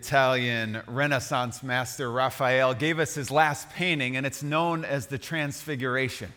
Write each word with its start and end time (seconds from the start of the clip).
Italian 0.00 0.80
Renaissance 0.86 1.62
master 1.62 2.10
Raphael 2.10 2.72
gave 2.72 2.98
us 2.98 3.14
his 3.14 3.30
last 3.30 3.68
painting, 3.68 4.16
and 4.16 4.24
it's 4.24 4.42
known 4.42 4.82
as 4.82 5.08
the 5.08 5.18
Transfiguration. 5.18 6.32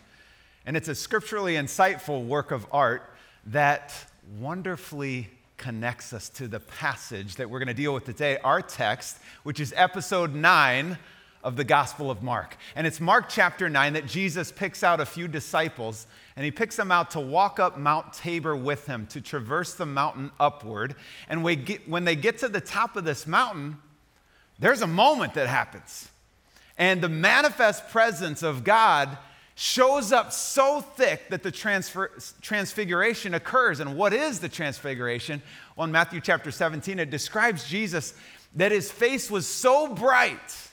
And 0.65 0.75
it's 0.75 0.89
a 0.89 0.95
scripturally 0.95 1.53
insightful 1.53 2.25
work 2.25 2.51
of 2.51 2.67
art 2.73 3.09
that 3.45 3.93
wonderfully 4.37 5.29
connects 5.55 6.11
us 6.11 6.27
to 6.31 6.49
the 6.49 6.59
passage 6.59 7.37
that 7.37 7.49
we're 7.49 7.59
going 7.59 7.69
to 7.69 7.73
deal 7.73 7.93
with 7.93 8.03
today, 8.03 8.37
our 8.43 8.61
text, 8.61 9.17
which 9.43 9.61
is 9.61 9.73
episode 9.77 10.35
9 10.35 10.97
of 11.43 11.55
the 11.55 11.63
Gospel 11.63 12.09
of 12.09 12.23
Mark. 12.23 12.57
And 12.75 12.87
it's 12.87 13.01
Mark 13.01 13.29
chapter 13.29 13.69
9 13.69 13.93
that 13.93 14.07
Jesus 14.07 14.51
picks 14.51 14.83
out 14.83 14.99
a 14.99 15.05
few 15.05 15.27
disciples 15.27 16.07
and 16.35 16.45
he 16.45 16.51
picks 16.51 16.75
them 16.75 16.91
out 16.91 17.11
to 17.11 17.19
walk 17.19 17.59
up 17.59 17.77
Mount 17.77 18.13
Tabor 18.13 18.55
with 18.55 18.87
him, 18.87 19.05
to 19.07 19.21
traverse 19.21 19.73
the 19.73 19.85
mountain 19.85 20.31
upward. 20.39 20.95
And 21.29 21.43
when 21.43 22.05
they 22.05 22.15
get 22.15 22.39
to 22.39 22.49
the 22.49 22.61
top 22.61 22.95
of 22.95 23.03
this 23.03 23.27
mountain, 23.27 23.77
there's 24.57 24.81
a 24.81 24.87
moment 24.87 25.33
that 25.35 25.47
happens. 25.47 26.09
And 26.77 27.01
the 27.01 27.09
manifest 27.09 27.89
presence 27.89 28.41
of 28.41 28.63
God 28.63 29.17
shows 29.55 30.11
up 30.11 30.31
so 30.31 30.81
thick 30.81 31.29
that 31.29 31.43
the 31.43 31.51
transfer, 31.51 32.11
transfiguration 32.41 33.35
occurs. 33.35 33.79
And 33.79 33.95
what 33.95 34.11
is 34.11 34.39
the 34.39 34.49
transfiguration? 34.49 35.43
Well, 35.75 35.85
in 35.85 35.91
Matthew 35.91 36.21
chapter 36.21 36.49
17, 36.49 36.97
it 36.97 37.11
describes 37.11 37.69
Jesus 37.69 38.15
that 38.55 38.71
his 38.71 38.91
face 38.91 39.29
was 39.29 39.45
so 39.45 39.93
bright 39.93 40.69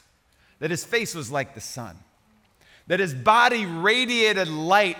that 0.60 0.70
his 0.70 0.84
face 0.84 1.14
was 1.14 1.30
like 1.30 1.54
the 1.54 1.60
sun, 1.60 1.96
that 2.86 3.00
his 3.00 3.12
body 3.12 3.66
radiated 3.66 4.48
light 4.48 4.98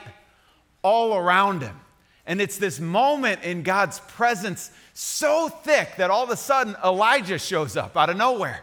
all 0.83 1.17
around 1.17 1.63
him. 1.63 1.79
And 2.27 2.41
it's 2.41 2.59
this 2.59 2.81
moment 2.81 3.43
in 3.43 3.63
God's 3.63 4.01
presence 4.01 4.71
so 4.95 5.49
thick 5.49 5.97
that 5.97 6.11
all 6.11 6.23
of 6.23 6.31
a 6.31 6.37
sudden 6.37 6.77
Elijah 6.85 7.39
shows 7.39 7.77
up 7.77 7.97
out 7.97 8.11
of 8.11 8.17
nowhere. 8.17 8.61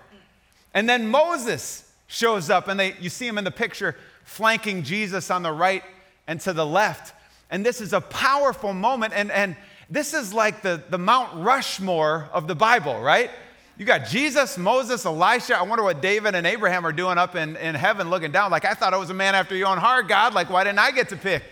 And 0.73 0.88
then 0.88 1.08
Moses 1.08 1.89
shows 2.08 2.49
up, 2.49 2.67
and 2.67 2.80
they, 2.80 2.95
you 3.00 3.10
see 3.10 3.27
him 3.27 3.38
in 3.38 3.44
the 3.44 3.52
picture 3.52 3.95
flanking 4.23 4.83
Jesus 4.83 5.32
on 5.32 5.44
the 5.44 5.52
right 5.52 5.83
and 6.27 6.39
to 6.42 6.54
the 6.54 6.66
left. 6.66 7.14
And 7.50 7.66
this 7.66 7.82
is 7.82 7.94
a 7.94 8.02
powerful 8.02 8.73
moment. 8.73 9.14
And, 9.16 9.32
and 9.32 9.55
this 9.89 10.14
is 10.14 10.33
like 10.33 10.61
the, 10.61 10.82
the 10.89 10.98
Mount 10.98 11.44
Rushmore 11.44 12.30
of 12.32 12.48
the 12.48 12.55
Bible, 12.55 13.00
right? 13.00 13.32
You 13.77 13.86
got 13.86 14.08
Jesus, 14.08 14.58
Moses, 14.58 15.05
Elisha. 15.05 15.55
I 15.55 15.61
wonder 15.61 15.83
what 15.83 16.02
David 16.02 16.33
and 16.33 16.48
Abraham 16.48 16.86
are 16.86 16.92
doing 16.92 17.20
up 17.20 17.36
in, 17.36 17.55
in 17.58 17.76
heaven 17.76 18.10
looking 18.10 18.32
down. 18.32 18.49
Like, 18.49 18.65
I 18.65 18.73
thought 18.73 18.92
I 18.92 18.98
was 18.98 19.11
a 19.11 19.14
man 19.14 19.36
after 19.36 19.55
your 19.55 19.67
own 19.67 19.77
heart, 19.77 20.08
God. 20.08 20.33
Like, 20.33 20.49
why 20.49 20.64
didn't 20.64 20.80
I 20.80 20.89
get 20.89 21.10
to 21.10 21.15
pick? 21.15 21.43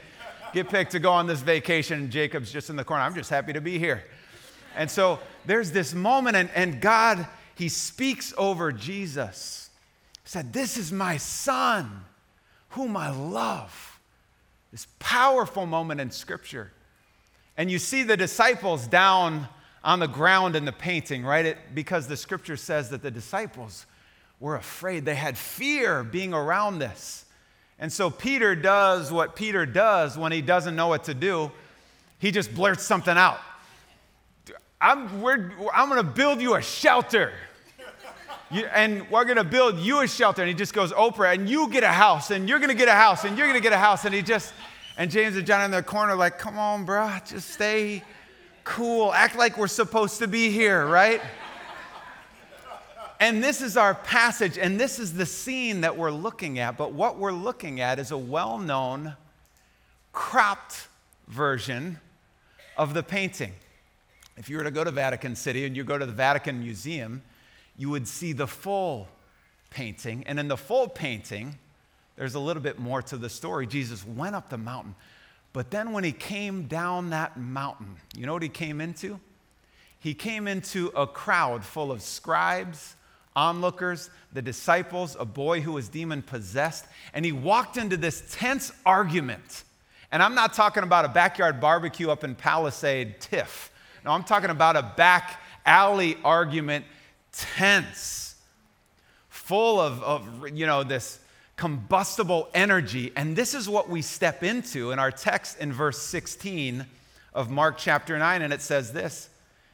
Get 0.51 0.67
picked 0.69 0.93
to 0.93 0.99
go 0.99 1.11
on 1.11 1.27
this 1.27 1.41
vacation. 1.41 2.09
Jacob's 2.09 2.51
just 2.51 2.71
in 2.71 2.77
the 2.77 2.83
corner. 2.83 3.03
I'm 3.03 3.13
just 3.13 3.29
happy 3.29 3.53
to 3.53 3.61
be 3.61 3.77
here. 3.77 4.05
And 4.75 4.89
so 4.89 5.19
there's 5.45 5.71
this 5.71 5.93
moment, 5.93 6.35
and, 6.35 6.49
and 6.55 6.81
God, 6.81 7.27
He 7.53 7.69
speaks 7.69 8.33
over 8.39 8.71
Jesus. 8.71 9.69
He 10.23 10.29
said, 10.29 10.51
This 10.51 10.77
is 10.77 10.91
my 10.91 11.17
son, 11.17 12.05
whom 12.69 12.97
I 12.97 13.11
love. 13.11 13.99
This 14.71 14.87
powerful 14.97 15.67
moment 15.67 16.01
in 16.01 16.09
Scripture. 16.09 16.71
And 17.55 17.69
you 17.69 17.77
see 17.77 18.01
the 18.01 18.17
disciples 18.17 18.87
down 18.87 19.47
on 19.85 19.99
the 19.99 20.07
ground 20.07 20.55
in 20.55 20.65
the 20.65 20.71
painting, 20.71 21.23
right? 21.23 21.45
It, 21.45 21.57
because 21.75 22.07
the 22.07 22.17
scripture 22.17 22.57
says 22.57 22.89
that 22.89 23.03
the 23.03 23.11
disciples 23.11 23.85
were 24.39 24.55
afraid. 24.55 25.05
They 25.05 25.15
had 25.15 25.37
fear 25.37 26.03
being 26.03 26.33
around 26.33 26.79
this. 26.79 27.25
And 27.77 27.93
so 27.93 28.09
Peter 28.09 28.55
does 28.55 29.11
what 29.11 29.35
Peter 29.35 29.65
does 29.65 30.17
when 30.17 30.31
he 30.31 30.41
doesn't 30.41 30.75
know 30.75 30.87
what 30.87 31.03
to 31.05 31.13
do. 31.13 31.51
He 32.17 32.31
just 32.31 32.53
blurts 32.55 32.83
something 32.83 33.15
out. 33.15 33.39
I'm, 34.81 35.07
I'm 35.73 35.89
going 35.89 36.03
to 36.03 36.03
build 36.03 36.41
you 36.41 36.55
a 36.55 36.61
shelter. 36.61 37.31
You, 38.49 38.65
and 38.65 39.09
we're 39.11 39.25
going 39.25 39.37
to 39.37 39.43
build 39.43 39.77
you 39.77 40.01
a 40.01 40.07
shelter. 40.07 40.41
And 40.41 40.49
he 40.49 40.55
just 40.55 40.73
goes, 40.73 40.93
Oprah, 40.93 41.35
and 41.35 41.47
you 41.47 41.69
get 41.69 41.83
a 41.83 41.89
house, 41.89 42.31
and 42.31 42.49
you're 42.49 42.59
going 42.59 42.69
to 42.69 42.75
get 42.75 42.87
a 42.87 42.93
house, 42.93 43.23
and 43.23 43.37
you're 43.37 43.47
going 43.47 43.59
to 43.59 43.63
get 43.63 43.73
a 43.73 43.77
house. 43.77 44.05
And 44.05 44.15
he 44.15 44.23
just, 44.23 44.53
and 44.97 45.11
James 45.11 45.35
and 45.35 45.45
John 45.45 45.63
in 45.63 45.71
the 45.71 45.83
corner, 45.83 46.15
like, 46.15 46.39
come 46.39 46.57
on, 46.57 46.85
bro, 46.85 47.17
just 47.25 47.51
stay 47.51 48.03
cool, 48.65 49.13
act 49.13 49.37
like 49.37 49.57
we're 49.57 49.67
supposed 49.67 50.19
to 50.19 50.27
be 50.27 50.49
here, 50.49 50.85
right? 50.85 51.21
and 53.21 53.41
this 53.41 53.61
is 53.61 53.77
our 53.77 53.95
passage, 53.95 54.57
and 54.57 54.77
this 54.77 54.99
is 54.99 55.13
the 55.13 55.25
scene 55.25 55.81
that 55.81 55.95
we're 55.95 56.11
looking 56.11 56.59
at. 56.59 56.75
But 56.75 56.91
what 56.91 57.17
we're 57.17 57.31
looking 57.31 57.79
at 57.79 57.99
is 57.99 58.11
a 58.11 58.17
well 58.17 58.57
known, 58.57 59.15
cropped 60.11 60.89
version 61.29 62.01
of 62.77 62.93
the 62.93 63.03
painting. 63.03 63.53
If 64.35 64.49
you 64.49 64.57
were 64.57 64.63
to 64.63 64.71
go 64.71 64.83
to 64.83 64.91
Vatican 64.91 65.35
City 65.35 65.65
and 65.65 65.77
you 65.77 65.85
go 65.85 65.97
to 65.97 66.05
the 66.05 66.11
Vatican 66.11 66.59
Museum, 66.59 67.21
you 67.77 67.89
would 67.89 68.07
see 68.07 68.33
the 68.33 68.47
full 68.47 69.07
painting. 69.69 70.23
And 70.27 70.39
in 70.39 70.49
the 70.49 70.57
full 70.57 70.89
painting, 70.89 71.57
there's 72.17 72.35
a 72.35 72.39
little 72.39 72.61
bit 72.61 72.79
more 72.79 73.01
to 73.03 73.17
the 73.17 73.29
story. 73.29 73.65
Jesus 73.67 74.05
went 74.05 74.35
up 74.35 74.49
the 74.49 74.57
mountain. 74.57 74.95
But 75.55 75.71
then 75.71 75.93
when 75.93 76.03
he 76.03 76.11
came 76.11 76.63
down 76.63 77.11
that 77.11 77.37
mountain, 77.37 77.95
you 78.13 78.25
know 78.25 78.33
what 78.33 78.43
he 78.43 78.49
came 78.49 78.81
into? 78.81 79.21
He 79.99 80.13
came 80.13 80.49
into 80.49 80.87
a 80.87 81.07
crowd 81.07 81.63
full 81.63 81.93
of 81.93 82.01
scribes, 82.01 82.97
onlookers, 83.37 84.09
the 84.33 84.41
disciples, 84.41 85.15
a 85.17 85.23
boy 85.23 85.61
who 85.61 85.71
was 85.71 85.87
demon 85.87 86.23
possessed, 86.23 86.85
and 87.13 87.23
he 87.23 87.31
walked 87.31 87.77
into 87.77 87.95
this 87.95 88.35
tense 88.35 88.73
argument. 88.85 89.63
And 90.11 90.21
I'm 90.21 90.35
not 90.35 90.51
talking 90.51 90.83
about 90.83 91.05
a 91.05 91.07
backyard 91.07 91.61
barbecue 91.61 92.09
up 92.11 92.25
in 92.25 92.35
Palisade 92.35 93.21
Tiff. 93.21 93.71
No, 94.03 94.11
I'm 94.11 94.25
talking 94.25 94.49
about 94.49 94.75
a 94.75 94.91
back 94.97 95.41
alley 95.65 96.17
argument, 96.25 96.83
tense, 97.31 98.35
full 99.29 99.79
of, 99.79 100.03
of 100.03 100.49
you 100.49 100.65
know, 100.65 100.83
this 100.83 101.21
combustible 101.55 102.49
energy. 102.53 103.11
And 103.15 103.35
this 103.35 103.53
is 103.53 103.69
what 103.69 103.89
we 103.89 104.01
step 104.01 104.43
into 104.43 104.91
in 104.91 104.99
our 104.99 105.11
text 105.11 105.59
in 105.59 105.71
verse 105.71 106.01
16 106.01 106.85
of 107.33 107.49
Mark 107.49 107.77
chapter 107.77 108.17
9. 108.17 108.41
And 108.41 108.53
it 108.53 108.61
says 108.61 108.91
this 108.93 109.29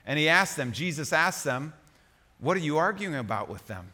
And 0.06 0.19
he 0.19 0.30
asked 0.30 0.57
them, 0.57 0.72
Jesus 0.72 1.13
asked 1.13 1.44
them, 1.44 1.74
What 2.39 2.57
are 2.57 2.62
you 2.62 2.78
arguing 2.78 3.16
about 3.16 3.50
with 3.50 3.66
them? 3.68 3.92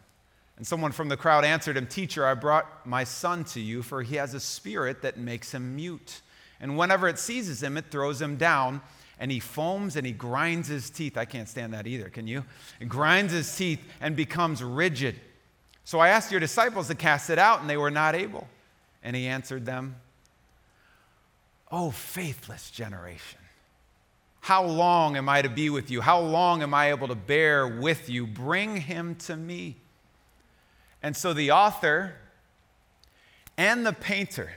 And 0.58 0.66
someone 0.66 0.92
from 0.92 1.08
the 1.08 1.18
crowd 1.18 1.46
answered 1.46 1.78
him, 1.78 1.86
Teacher, 1.86 2.26
I 2.26 2.34
brought 2.34 2.86
my 2.86 3.04
son 3.04 3.44
to 3.46 3.60
you, 3.60 3.84
for 3.84 4.02
he 4.02 4.16
has 4.16 4.34
a 4.34 4.40
spirit 4.40 5.04
that 5.04 5.18
makes 5.18 5.54
him 5.54 5.76
mute. 5.76 6.22
And 6.60 6.78
whenever 6.78 7.08
it 7.08 7.20
seizes 7.20 7.62
him, 7.62 7.78
it 7.78 7.92
throws 7.92 8.20
him 8.20 8.38
down, 8.38 8.82
and 9.20 9.32
he 9.32 9.40
foams 9.40 9.96
and 9.96 10.06
he 10.06 10.12
grinds 10.12 10.68
his 10.68 10.90
teeth. 10.90 11.16
I 11.16 11.26
can't 11.26 11.48
stand 11.48 11.74
that 11.74 11.86
either, 11.86 12.10
can 12.10 12.28
you? 12.28 12.44
It 12.80 12.90
grinds 12.90 13.34
his 13.34 13.56
teeth 13.56 13.80
and 14.02 14.16
becomes 14.16 14.64
rigid. 14.64 15.20
So 15.88 16.02
I 16.02 16.10
asked 16.10 16.32
your 16.32 16.42
disciples 16.42 16.90
to 16.90 16.96
cast 16.96 17.30
it 17.30 17.40
out, 17.40 17.62
and 17.62 17.70
they 17.70 17.78
were 17.78 17.90
not 17.90 18.14
able. 18.14 18.46
And 19.02 19.16
he 19.16 19.26
answered 19.26 19.66
them, 19.66 19.96
Oh, 21.72 21.92
faithless 21.92 22.70
generation. 22.72 23.40
How 24.42 24.66
long 24.66 25.16
am 25.16 25.30
I 25.30 25.42
to 25.42 25.48
be 25.48 25.70
with 25.70 25.90
you? 25.90 26.02
How 26.02 26.20
long 26.20 26.62
am 26.62 26.74
I 26.74 26.90
able 26.90 27.08
to 27.08 27.16
bear 27.16 27.66
with 27.66 28.10
you? 28.10 28.28
Bring 28.28 28.76
him 28.76 29.16
to 29.28 29.38
me. 29.38 29.78
And 31.02 31.16
so 31.16 31.32
the 31.32 31.52
author 31.52 32.16
and 33.56 33.86
the 33.86 33.94
painter 33.94 34.52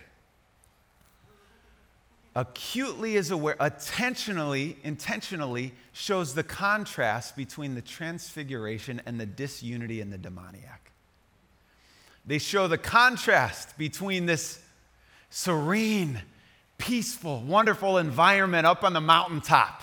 acutely 2.34 3.14
is 3.14 3.30
aware, 3.30 3.54
attentionally, 3.60 4.74
intentionally 4.82 5.74
shows 5.92 6.34
the 6.34 6.42
contrast 6.42 7.36
between 7.36 7.76
the 7.76 7.82
transfiguration 7.82 9.00
and 9.06 9.20
the 9.20 9.26
disunity 9.26 10.00
and 10.00 10.12
the 10.12 10.18
demoniac. 10.18 10.89
They 12.30 12.38
show 12.38 12.68
the 12.68 12.78
contrast 12.78 13.76
between 13.76 14.24
this 14.24 14.62
serene, 15.30 16.22
peaceful, 16.78 17.40
wonderful 17.40 17.98
environment 17.98 18.68
up 18.68 18.84
on 18.84 18.92
the 18.92 19.00
mountaintop 19.00 19.82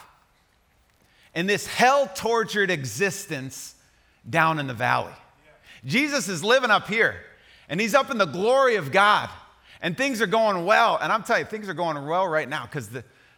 and 1.36 1.50
this 1.50 1.68
hell 1.68 2.10
tortured 2.16 2.72
existence 2.72 3.76
down 4.30 4.60
in 4.60 4.68
the 4.68 4.74
valley. 4.74 5.12
Jesus 5.84 6.30
is 6.30 6.42
living 6.42 6.72
up 6.72 6.88
here 6.88 7.18
and 7.68 7.82
he's 7.82 7.94
up 7.94 8.12
in 8.12 8.18
the 8.18 8.24
glory 8.24 8.78
of 8.78 8.94
God 8.94 9.30
and 9.82 9.98
things 9.98 10.22
are 10.22 10.26
going 10.26 10.64
well. 10.64 10.98
And 11.02 11.12
I'm 11.12 11.24
telling 11.24 11.42
you, 11.42 11.50
things 11.50 11.68
are 11.68 11.74
going 11.74 11.98
well 12.08 12.30
right 12.30 12.48
now 12.48 12.64
because 12.64 12.90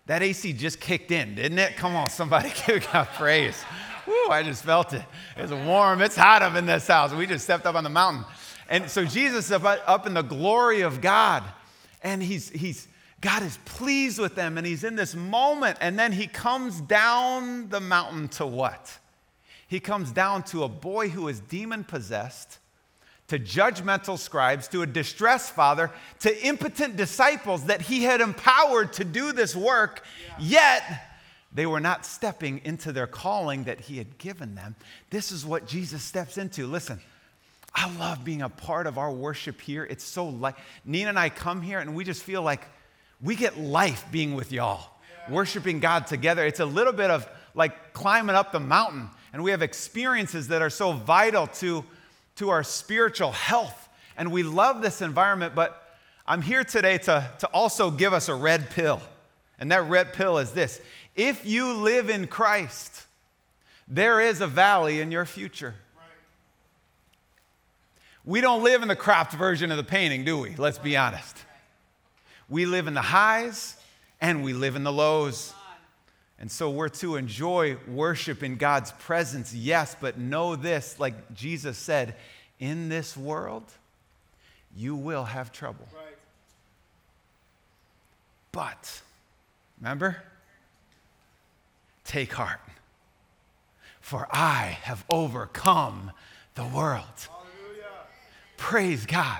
that 0.05 0.21
AC 0.21 0.53
just 0.53 0.79
kicked 0.79 1.09
in, 1.09 1.33
didn't 1.33 1.57
it? 1.57 1.77
Come 1.77 1.95
on, 1.95 2.11
somebody 2.11 2.53
give 2.67 2.87
God 2.93 3.07
praise. 3.15 3.59
Woo, 4.05 4.29
I 4.29 4.43
just 4.43 4.63
felt 4.63 4.93
it. 4.93 5.03
It's 5.35 5.51
warm, 5.51 6.03
it's 6.03 6.15
hot 6.15 6.43
up 6.43 6.53
in 6.53 6.67
this 6.67 6.85
house. 6.85 7.11
We 7.11 7.25
just 7.25 7.43
stepped 7.43 7.65
up 7.65 7.73
on 7.73 7.83
the 7.83 7.89
mountain. 7.89 8.23
And 8.69 8.89
so 8.89 9.03
Jesus 9.03 9.47
is 9.47 9.51
up 9.51 10.07
in 10.07 10.13
the 10.13 10.21
glory 10.21 10.81
of 10.81 11.01
God, 11.01 11.43
and 12.03 12.21
he's, 12.21 12.49
he's, 12.51 12.87
God 13.19 13.41
is 13.43 13.57
pleased 13.65 14.19
with 14.19 14.35
them, 14.35 14.57
and 14.57 14.65
he's 14.65 14.83
in 14.83 14.95
this 14.95 15.15
moment, 15.15 15.77
and 15.81 15.97
then 15.97 16.11
he 16.11 16.27
comes 16.27 16.79
down 16.79 17.69
the 17.69 17.79
mountain 17.79 18.29
to 18.29 18.45
what? 18.45 18.97
He 19.67 19.79
comes 19.79 20.11
down 20.11 20.43
to 20.43 20.63
a 20.63 20.69
boy 20.69 21.09
who 21.09 21.27
is 21.27 21.39
demon 21.39 21.83
possessed, 21.83 22.59
to 23.27 23.39
judgmental 23.39 24.17
scribes, 24.17 24.67
to 24.69 24.83
a 24.83 24.87
distressed 24.87 25.53
father, 25.53 25.91
to 26.19 26.45
impotent 26.45 26.95
disciples 26.95 27.65
that 27.65 27.81
he 27.81 28.03
had 28.03 28.21
empowered 28.21 28.93
to 28.93 29.03
do 29.03 29.33
this 29.33 29.55
work, 29.55 30.05
yeah. 30.37 30.37
yet 30.39 31.09
they 31.51 31.65
were 31.65 31.79
not 31.79 32.05
stepping 32.05 32.61
into 32.63 32.91
their 32.91 33.07
calling 33.07 33.63
that 33.63 33.81
He 33.81 33.97
had 33.97 34.17
given 34.17 34.55
them. 34.55 34.75
This 35.09 35.31
is 35.31 35.45
what 35.45 35.65
Jesus 35.65 36.03
steps 36.03 36.37
into. 36.37 36.67
Listen, 36.67 36.99
I 37.73 37.95
love 37.97 38.23
being 38.23 38.41
a 38.41 38.49
part 38.49 38.87
of 38.87 38.97
our 38.97 39.11
worship 39.11 39.61
here. 39.61 39.83
It's 39.83 40.03
so 40.03 40.27
like 40.27 40.55
Nina 40.85 41.09
and 41.09 41.19
I 41.19 41.29
come 41.29 41.61
here 41.61 41.79
and 41.79 41.95
we 41.95 42.03
just 42.03 42.23
feel 42.23 42.41
like 42.41 42.61
we 43.21 43.35
get 43.35 43.57
life 43.57 44.05
being 44.11 44.35
with 44.35 44.51
y'all, 44.51 44.89
yeah. 45.27 45.33
worshiping 45.33 45.79
God 45.79 46.07
together. 46.07 46.45
It's 46.45 46.59
a 46.59 46.65
little 46.65 46.93
bit 46.93 47.09
of 47.09 47.27
like 47.53 47.93
climbing 47.93 48.35
up 48.35 48.51
the 48.51 48.59
mountain, 48.59 49.09
and 49.33 49.43
we 49.43 49.51
have 49.51 49.61
experiences 49.61 50.47
that 50.47 50.61
are 50.61 50.69
so 50.69 50.93
vital 50.93 51.47
to, 51.47 51.83
to 52.37 52.49
our 52.49 52.63
spiritual 52.63 53.31
health. 53.31 53.89
And 54.17 54.31
we 54.31 54.43
love 54.43 54.81
this 54.81 55.01
environment, 55.01 55.55
but 55.55 55.97
I'm 56.25 56.41
here 56.41 56.63
today 56.63 56.97
to, 56.99 57.29
to 57.39 57.47
also 57.47 57.91
give 57.91 58.13
us 58.13 58.29
a 58.29 58.35
red 58.35 58.69
pill. 58.69 59.01
And 59.59 59.71
that 59.71 59.89
red 59.89 60.13
pill 60.13 60.37
is 60.37 60.51
this 60.51 60.79
if 61.15 61.45
you 61.45 61.73
live 61.73 62.09
in 62.09 62.27
Christ, 62.27 63.05
there 63.87 64.21
is 64.21 64.41
a 64.41 64.47
valley 64.47 65.01
in 65.01 65.11
your 65.11 65.25
future. 65.25 65.75
We 68.25 68.41
don't 68.41 68.63
live 68.63 68.81
in 68.81 68.87
the 68.87 68.95
cropped 68.95 69.33
version 69.33 69.71
of 69.71 69.77
the 69.77 69.83
painting, 69.83 70.25
do 70.25 70.37
we? 70.39 70.55
Let's 70.55 70.77
be 70.77 70.97
honest. 70.97 71.37
We 72.49 72.65
live 72.65 72.87
in 72.87 72.93
the 72.93 73.01
highs 73.01 73.77
and 74.21 74.43
we 74.43 74.53
live 74.53 74.75
in 74.75 74.83
the 74.83 74.91
lows. 74.91 75.53
And 76.39 76.51
so 76.51 76.69
we're 76.69 76.89
to 76.89 77.15
enjoy 77.17 77.77
worship 77.87 78.43
in 78.43 78.55
God's 78.55 78.91
presence, 78.93 79.53
yes, 79.53 79.95
but 79.99 80.17
know 80.17 80.55
this, 80.55 80.99
like 80.99 81.33
Jesus 81.33 81.77
said, 81.77 82.15
in 82.59 82.89
this 82.89 83.17
world, 83.17 83.65
you 84.75 84.95
will 84.95 85.25
have 85.25 85.51
trouble. 85.51 85.87
But, 88.51 89.01
remember? 89.79 90.23
Take 92.05 92.33
heart, 92.33 92.61
for 93.99 94.27
I 94.31 94.77
have 94.83 95.05
overcome 95.09 96.11
the 96.55 96.65
world. 96.65 97.03
Praise 98.59 99.05
God. 99.05 99.39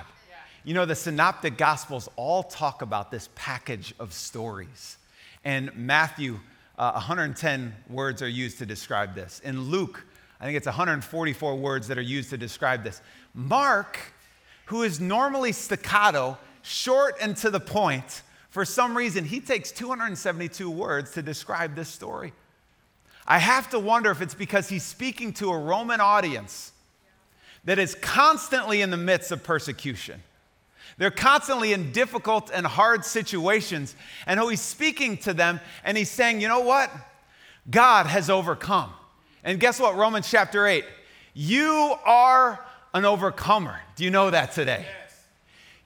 You 0.64 0.72
know, 0.72 0.86
the 0.86 0.94
synoptic 0.94 1.58
gospels 1.58 2.08
all 2.16 2.42
talk 2.42 2.80
about 2.80 3.10
this 3.10 3.28
package 3.34 3.94
of 4.00 4.14
stories. 4.14 4.96
And 5.44 5.70
Matthew 5.76 6.40
uh, 6.78 6.92
110 6.92 7.74
words 7.90 8.22
are 8.22 8.28
used 8.28 8.58
to 8.58 8.66
describe 8.66 9.14
this. 9.14 9.40
In 9.44 9.60
Luke, 9.60 10.04
I 10.40 10.46
think 10.46 10.56
it's 10.56 10.66
144 10.66 11.54
words 11.56 11.86
that 11.88 11.98
are 11.98 12.02
used 12.02 12.30
to 12.30 12.38
describe 12.38 12.82
this. 12.82 13.02
Mark, 13.34 13.98
who 14.64 14.82
is 14.82 15.00
normally 15.00 15.52
staccato, 15.52 16.38
short 16.62 17.14
and 17.20 17.36
to 17.36 17.50
the 17.50 17.60
point, 17.60 18.22
for 18.48 18.64
some 18.64 18.96
reason, 18.96 19.24
he 19.24 19.40
takes 19.40 19.70
272 19.70 20.70
words 20.70 21.12
to 21.12 21.22
describe 21.22 21.76
this 21.76 21.90
story. 21.90 22.32
I 23.26 23.38
have 23.38 23.68
to 23.70 23.78
wonder 23.78 24.10
if 24.10 24.22
it's 24.22 24.34
because 24.34 24.70
he's 24.70 24.82
speaking 24.82 25.34
to 25.34 25.50
a 25.50 25.58
Roman 25.58 26.00
audience 26.00 26.72
that 27.64 27.78
is 27.78 27.94
constantly 27.96 28.82
in 28.82 28.90
the 28.90 28.96
midst 28.96 29.32
of 29.32 29.42
persecution. 29.42 30.22
They're 30.98 31.10
constantly 31.10 31.72
in 31.72 31.92
difficult 31.92 32.50
and 32.52 32.66
hard 32.66 33.04
situations. 33.04 33.94
And 34.26 34.40
he's 34.40 34.60
speaking 34.60 35.16
to 35.18 35.32
them 35.32 35.60
and 35.84 35.96
he's 35.96 36.10
saying, 36.10 36.40
you 36.40 36.48
know 36.48 36.60
what? 36.60 36.90
God 37.70 38.06
has 38.06 38.28
overcome. 38.28 38.90
And 39.44 39.58
guess 39.58 39.80
what? 39.80 39.96
Romans 39.96 40.30
chapter 40.30 40.66
8. 40.66 40.84
You 41.32 41.94
are 42.04 42.64
an 42.92 43.04
overcomer. 43.04 43.80
Do 43.96 44.04
you 44.04 44.10
know 44.10 44.30
that 44.30 44.52
today? 44.52 44.84
Yes. 44.86 45.24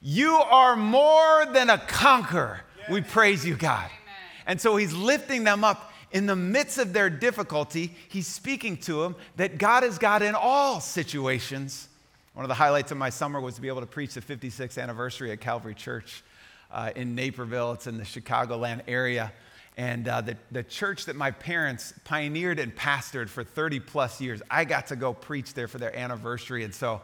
You 0.01 0.33
are 0.33 0.75
more 0.75 1.45
than 1.53 1.69
a 1.69 1.77
conqueror. 1.77 2.61
Yes. 2.77 2.89
We 2.89 3.01
praise 3.01 3.45
you, 3.45 3.55
God. 3.55 3.85
Amen. 3.85 4.21
And 4.47 4.61
so 4.61 4.75
he's 4.75 4.93
lifting 4.93 5.43
them 5.43 5.63
up 5.63 5.93
in 6.11 6.25
the 6.25 6.35
midst 6.35 6.77
of 6.77 6.93
their 6.93 7.09
difficulty. 7.09 7.95
He's 8.09 8.27
speaking 8.27 8.77
to 8.77 9.01
them 9.01 9.15
that 9.35 9.57
God 9.57 9.83
is 9.83 9.97
God 9.97 10.21
in 10.21 10.35
all 10.35 10.79
situations 10.79 11.89
one 12.35 12.43
of 12.43 12.49
the 12.49 12.55
highlights 12.55 12.91
of 12.91 12.97
my 12.97 13.09
summer 13.09 13.39
was 13.39 13.55
to 13.55 13.61
be 13.61 13.69
able 13.69 13.79
to 13.79 13.87
preach 13.87 14.13
the 14.13 14.19
56th 14.19 14.77
anniversary 14.77 15.31
at 15.31 15.39
Calvary 15.39 15.73
Church 15.73 16.21
uh, 16.69 16.91
in 16.93 17.15
Naperville. 17.15 17.71
It's 17.71 17.87
in 17.87 17.97
the 17.97 18.03
Chicagoland 18.03 18.81
area. 18.89 19.31
And 19.77 20.05
uh, 20.09 20.19
the, 20.19 20.35
the 20.51 20.63
church 20.63 21.05
that 21.05 21.15
my 21.15 21.31
parents 21.31 21.93
pioneered 22.03 22.59
and 22.59 22.75
pastored 22.75 23.29
for 23.29 23.45
30 23.45 23.79
plus 23.79 24.19
years, 24.19 24.41
I 24.51 24.65
got 24.65 24.87
to 24.87 24.97
go 24.97 25.13
preach 25.13 25.53
there 25.53 25.69
for 25.69 25.77
their 25.77 25.95
anniversary. 25.95 26.65
And 26.65 26.75
so, 26.75 27.01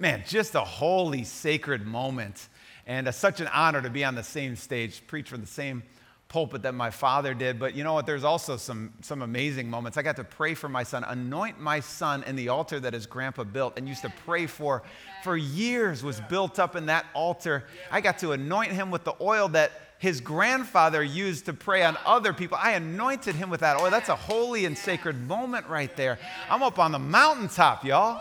man, 0.00 0.24
just 0.26 0.56
a 0.56 0.62
holy, 0.62 1.22
sacred 1.22 1.86
moment. 1.86 2.48
And 2.84 3.06
uh, 3.06 3.12
such 3.12 3.38
an 3.38 3.46
honor 3.54 3.82
to 3.82 3.90
be 3.90 4.02
on 4.02 4.16
the 4.16 4.24
same 4.24 4.56
stage, 4.56 5.06
preach 5.06 5.28
for 5.28 5.36
the 5.36 5.46
same 5.46 5.84
pulpit 6.32 6.62
that 6.62 6.74
my 6.74 6.88
father 6.88 7.34
did. 7.34 7.58
But 7.58 7.74
you 7.74 7.84
know 7.84 7.92
what? 7.92 8.06
There's 8.06 8.24
also 8.24 8.56
some, 8.56 8.94
some 9.02 9.20
amazing 9.20 9.68
moments. 9.68 9.98
I 9.98 10.02
got 10.02 10.16
to 10.16 10.24
pray 10.24 10.54
for 10.54 10.66
my 10.66 10.82
son, 10.82 11.04
anoint 11.04 11.60
my 11.60 11.80
son 11.80 12.24
in 12.24 12.36
the 12.36 12.48
altar 12.48 12.80
that 12.80 12.94
his 12.94 13.04
grandpa 13.04 13.44
built 13.44 13.74
and 13.76 13.86
used 13.86 14.00
to 14.00 14.12
pray 14.24 14.46
for 14.46 14.82
for 15.22 15.36
years 15.36 16.02
was 16.02 16.20
built 16.22 16.58
up 16.58 16.74
in 16.74 16.86
that 16.86 17.04
altar. 17.14 17.64
I 17.90 18.00
got 18.00 18.18
to 18.20 18.32
anoint 18.32 18.72
him 18.72 18.90
with 18.90 19.04
the 19.04 19.14
oil 19.20 19.48
that 19.48 19.72
his 19.98 20.22
grandfather 20.22 21.02
used 21.02 21.44
to 21.44 21.52
pray 21.52 21.84
on 21.84 21.98
other 22.06 22.32
people. 22.32 22.58
I 22.60 22.72
anointed 22.72 23.36
him 23.36 23.50
with 23.50 23.60
that 23.60 23.78
oil. 23.78 23.90
That's 23.90 24.08
a 24.08 24.16
holy 24.16 24.64
and 24.64 24.76
sacred 24.76 25.28
moment 25.28 25.66
right 25.68 25.94
there. 25.96 26.18
I'm 26.48 26.62
up 26.62 26.78
on 26.78 26.92
the 26.92 26.98
mountaintop, 26.98 27.84
y'all. 27.84 28.20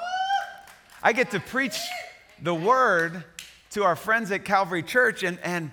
I 1.02 1.14
get 1.14 1.32
to 1.32 1.40
preach 1.40 1.80
the 2.42 2.54
word 2.54 3.24
to 3.72 3.84
our 3.84 3.96
friends 3.96 4.32
at 4.32 4.44
Calvary 4.44 4.84
Church 4.84 5.24
and 5.24 5.40
and 5.40 5.72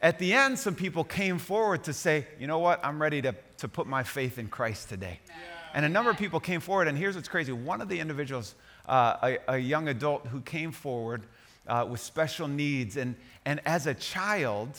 at 0.00 0.18
the 0.18 0.32
end, 0.32 0.58
some 0.58 0.74
people 0.74 1.02
came 1.02 1.38
forward 1.38 1.84
to 1.84 1.92
say, 1.92 2.26
you 2.38 2.46
know 2.46 2.60
what, 2.60 2.84
I'm 2.84 3.02
ready 3.02 3.20
to, 3.22 3.34
to 3.58 3.68
put 3.68 3.86
my 3.86 4.04
faith 4.04 4.38
in 4.38 4.48
Christ 4.48 4.88
today. 4.88 5.18
Yeah. 5.26 5.34
And 5.74 5.84
a 5.84 5.88
number 5.88 6.10
of 6.10 6.16
people 6.16 6.40
came 6.40 6.60
forward, 6.60 6.88
and 6.88 6.96
here's 6.96 7.16
what's 7.16 7.28
crazy. 7.28 7.52
One 7.52 7.80
of 7.80 7.88
the 7.88 7.98
individuals, 7.98 8.54
uh, 8.86 9.36
a, 9.48 9.54
a, 9.54 9.58
young 9.58 9.88
adult 9.88 10.26
who 10.26 10.40
came 10.40 10.72
forward 10.72 11.22
uh, 11.66 11.86
with 11.88 12.00
special 12.00 12.48
needs, 12.48 12.96
and, 12.96 13.16
and 13.44 13.60
as 13.66 13.86
a 13.86 13.94
child, 13.94 14.70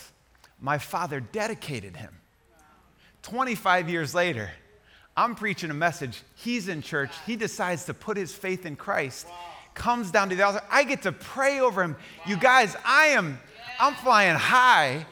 my 0.61 0.77
father 0.77 1.19
dedicated 1.19 1.97
him. 1.97 2.15
25 3.21 3.89
years 3.89 4.15
later, 4.15 4.49
I'm 5.15 5.35
preaching 5.35 5.69
a 5.69 5.73
message. 5.73 6.23
He's 6.35 6.69
in 6.69 6.81
church. 6.81 7.11
He 7.25 7.35
decides 7.35 7.85
to 7.85 7.93
put 7.93 8.15
his 8.15 8.33
faith 8.33 8.65
in 8.65 8.77
Christ, 8.77 9.27
comes 9.73 10.11
down 10.11 10.29
to 10.29 10.35
the 10.35 10.43
altar. 10.43 10.61
I 10.71 10.85
get 10.85 11.01
to 11.03 11.11
pray 11.11 11.59
over 11.59 11.83
him. 11.83 11.97
You 12.25 12.37
guys, 12.37 12.75
I 12.85 13.07
am 13.07 13.39
I'm 13.79 13.93
flying 13.95 14.35
high. 14.35 15.05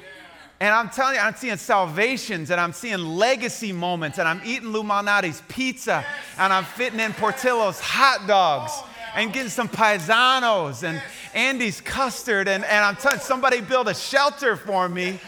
And 0.59 0.73
I'm 0.73 0.89
telling 0.89 1.15
you, 1.15 1.21
I'm 1.21 1.35
seeing 1.35 1.57
salvations 1.57 2.49
and 2.49 2.59
I'm 2.59 2.73
seeing 2.73 2.97
legacy 2.97 3.71
moments 3.71 4.17
and 4.17 4.27
I'm 4.27 4.41
eating 4.43 4.69
Lou 4.69 4.81
Malnati's 4.81 5.43
pizza 5.47 6.03
and 6.37 6.51
I'm 6.51 6.63
fitting 6.63 6.99
in 6.99 7.13
Portillo's 7.13 7.79
hot 7.79 8.25
dogs 8.27 8.71
and 9.15 9.31
getting 9.31 9.51
some 9.51 9.69
paisanos 9.69 10.83
and 10.83 11.01
Andy's 11.35 11.79
custard. 11.79 12.47
And, 12.47 12.65
and 12.65 12.83
I'm 12.83 12.95
telling 12.95 13.19
somebody 13.19 13.61
build 13.61 13.87
a 13.87 13.93
shelter 13.93 14.55
for 14.55 14.89
me. 14.89 15.19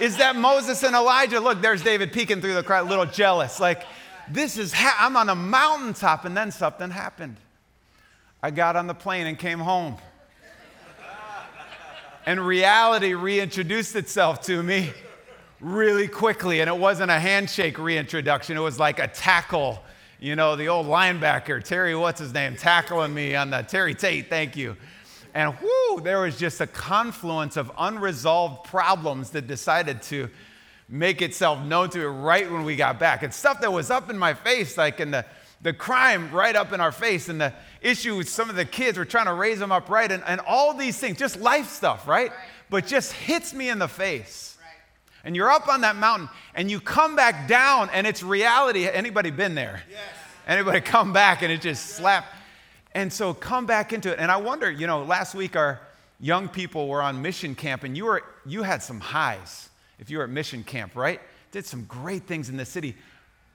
Is 0.00 0.16
that 0.16 0.34
Moses 0.34 0.82
and 0.82 0.96
Elijah? 0.96 1.38
Look, 1.38 1.62
there's 1.62 1.82
David 1.82 2.12
peeking 2.12 2.40
through 2.40 2.54
the 2.54 2.62
crowd, 2.64 2.86
a 2.86 2.88
little 2.88 3.06
jealous. 3.06 3.60
Like, 3.60 3.84
this 4.28 4.58
is, 4.58 4.72
ha- 4.72 4.96
I'm 4.98 5.16
on 5.16 5.28
a 5.28 5.36
mountaintop 5.36 6.24
and 6.24 6.36
then 6.36 6.50
something 6.50 6.90
happened. 6.90 7.36
I 8.42 8.50
got 8.50 8.74
on 8.74 8.88
the 8.88 8.94
plane 8.94 9.28
and 9.28 9.38
came 9.38 9.60
home 9.60 9.96
and 12.26 12.44
reality 12.44 13.14
reintroduced 13.14 13.94
itself 13.94 14.42
to 14.42 14.62
me 14.62 14.92
really 15.60 16.08
quickly. 16.08 16.60
And 16.60 16.68
it 16.68 16.76
wasn't 16.76 17.10
a 17.12 17.18
handshake 17.18 17.78
reintroduction, 17.78 18.56
it 18.56 18.60
was 18.60 18.78
like 18.78 18.98
a 18.98 19.08
tackle. 19.08 19.82
You 20.18 20.34
know, 20.34 20.56
the 20.56 20.68
old 20.68 20.86
linebacker, 20.86 21.62
Terry, 21.62 21.94
what's 21.94 22.20
his 22.20 22.34
name, 22.34 22.56
tackling 22.56 23.14
me 23.14 23.36
on 23.36 23.50
the 23.50 23.62
Terry 23.62 23.94
Tate, 23.94 24.28
thank 24.28 24.56
you. 24.56 24.76
And 25.34 25.54
whoo, 25.60 26.00
there 26.00 26.20
was 26.20 26.38
just 26.38 26.62
a 26.62 26.66
confluence 26.66 27.58
of 27.58 27.70
unresolved 27.78 28.64
problems 28.64 29.30
that 29.30 29.46
decided 29.46 30.00
to 30.02 30.30
make 30.88 31.20
itself 31.20 31.62
known 31.62 31.90
to 31.90 31.98
me 31.98 32.04
right 32.04 32.50
when 32.50 32.64
we 32.64 32.76
got 32.76 32.98
back. 32.98 33.22
And 33.22 33.32
stuff 33.32 33.60
that 33.60 33.70
was 33.70 33.90
up 33.90 34.08
in 34.08 34.18
my 34.18 34.32
face, 34.32 34.78
like 34.78 34.98
in 34.98 35.10
the 35.10 35.26
the 35.62 35.72
crime 35.72 36.30
right 36.32 36.54
up 36.54 36.72
in 36.72 36.80
our 36.80 36.92
face 36.92 37.28
and 37.28 37.40
the 37.40 37.52
issue 37.80 38.16
with 38.16 38.28
some 38.28 38.50
of 38.50 38.56
the 38.56 38.64
kids, 38.64 38.98
we're 38.98 39.04
trying 39.04 39.26
to 39.26 39.34
raise 39.34 39.58
them 39.58 39.72
up 39.72 39.88
right, 39.88 40.10
and, 40.10 40.22
and 40.26 40.40
all 40.46 40.74
these 40.74 40.98
things, 40.98 41.18
just 41.18 41.40
life 41.40 41.68
stuff, 41.68 42.06
right? 42.06 42.30
right. 42.30 42.38
But 42.68 42.86
just 42.86 43.12
hits 43.12 43.54
me 43.54 43.68
in 43.68 43.78
the 43.78 43.88
face. 43.88 44.56
Right. 44.60 44.70
And 45.24 45.36
you're 45.36 45.50
up 45.50 45.68
on 45.68 45.82
that 45.82 45.96
mountain 45.96 46.28
and 46.54 46.70
you 46.70 46.80
come 46.80 47.16
back 47.16 47.48
down 47.48 47.90
and 47.92 48.06
it's 48.06 48.22
reality. 48.22 48.88
Anybody 48.88 49.30
been 49.30 49.54
there? 49.54 49.82
Yes. 49.90 50.00
Anybody 50.46 50.80
come 50.82 51.12
back 51.12 51.42
and 51.42 51.52
it 51.52 51.60
just 51.60 51.86
slapped? 51.90 52.28
And 52.92 53.12
so 53.12 53.34
come 53.34 53.66
back 53.66 53.92
into 53.92 54.12
it. 54.12 54.18
And 54.18 54.30
I 54.30 54.38
wonder, 54.38 54.70
you 54.70 54.86
know, 54.86 55.02
last 55.02 55.34
week 55.34 55.54
our 55.54 55.80
young 56.18 56.48
people 56.48 56.88
were 56.88 57.02
on 57.02 57.20
mission 57.22 57.54
camp 57.54 57.84
and 57.84 57.96
you 57.96 58.06
were 58.06 58.22
you 58.46 58.62
had 58.62 58.82
some 58.82 59.00
highs 59.00 59.68
if 59.98 60.10
you 60.10 60.18
were 60.18 60.24
at 60.24 60.30
mission 60.30 60.64
camp, 60.64 60.96
right? 60.96 61.20
Did 61.52 61.66
some 61.66 61.84
great 61.84 62.24
things 62.24 62.48
in 62.48 62.56
the 62.56 62.64
city. 62.64 62.96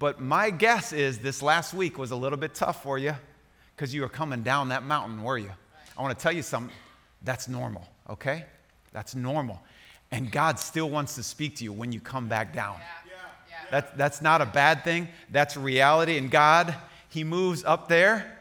But 0.02 0.20
my 0.20 0.50
guess 0.50 0.94
is 0.94 1.20
this 1.20 1.44
last 1.44 1.76
week 1.76 2.00
was 2.00 2.10
a 2.10 2.16
little 2.16 2.40
bit 2.40 2.56
tough 2.56 2.82
for 2.82 2.98
you 2.98 3.14
because 3.76 3.94
you 3.94 4.02
were 4.02 4.10
coming 4.10 4.42
down 4.42 4.70
that 4.70 4.82
mountain, 4.82 5.22
were 5.22 5.38
you? 5.38 5.52
I 5.96 6.02
want 6.02 6.18
to 6.18 6.24
tell 6.24 6.32
you 6.32 6.42
something. 6.42 6.76
That's 7.22 7.48
normal, 7.48 7.88
okay? 8.10 8.46
That's 8.94 9.14
normal. 9.14 9.62
And 10.10 10.32
God 10.32 10.58
still 10.58 10.90
wants 10.90 11.14
to 11.16 11.24
speak 11.24 11.58
to 11.58 11.64
you 11.64 11.72
when 11.72 11.92
you 11.92 12.00
come 12.00 12.28
back 12.28 12.52
down. 12.52 12.78
Yeah. 12.80 13.12
Yeah. 13.48 13.56
That, 13.70 13.96
that's 13.96 14.24
not 14.24 14.42
a 14.42 14.48
bad 14.48 14.84
thing. 14.84 15.08
That's 15.30 15.56
reality. 15.56 16.18
And 16.18 16.32
God, 16.32 16.74
He 17.10 17.24
moves 17.24 17.64
up 17.64 17.88
there 17.88 18.40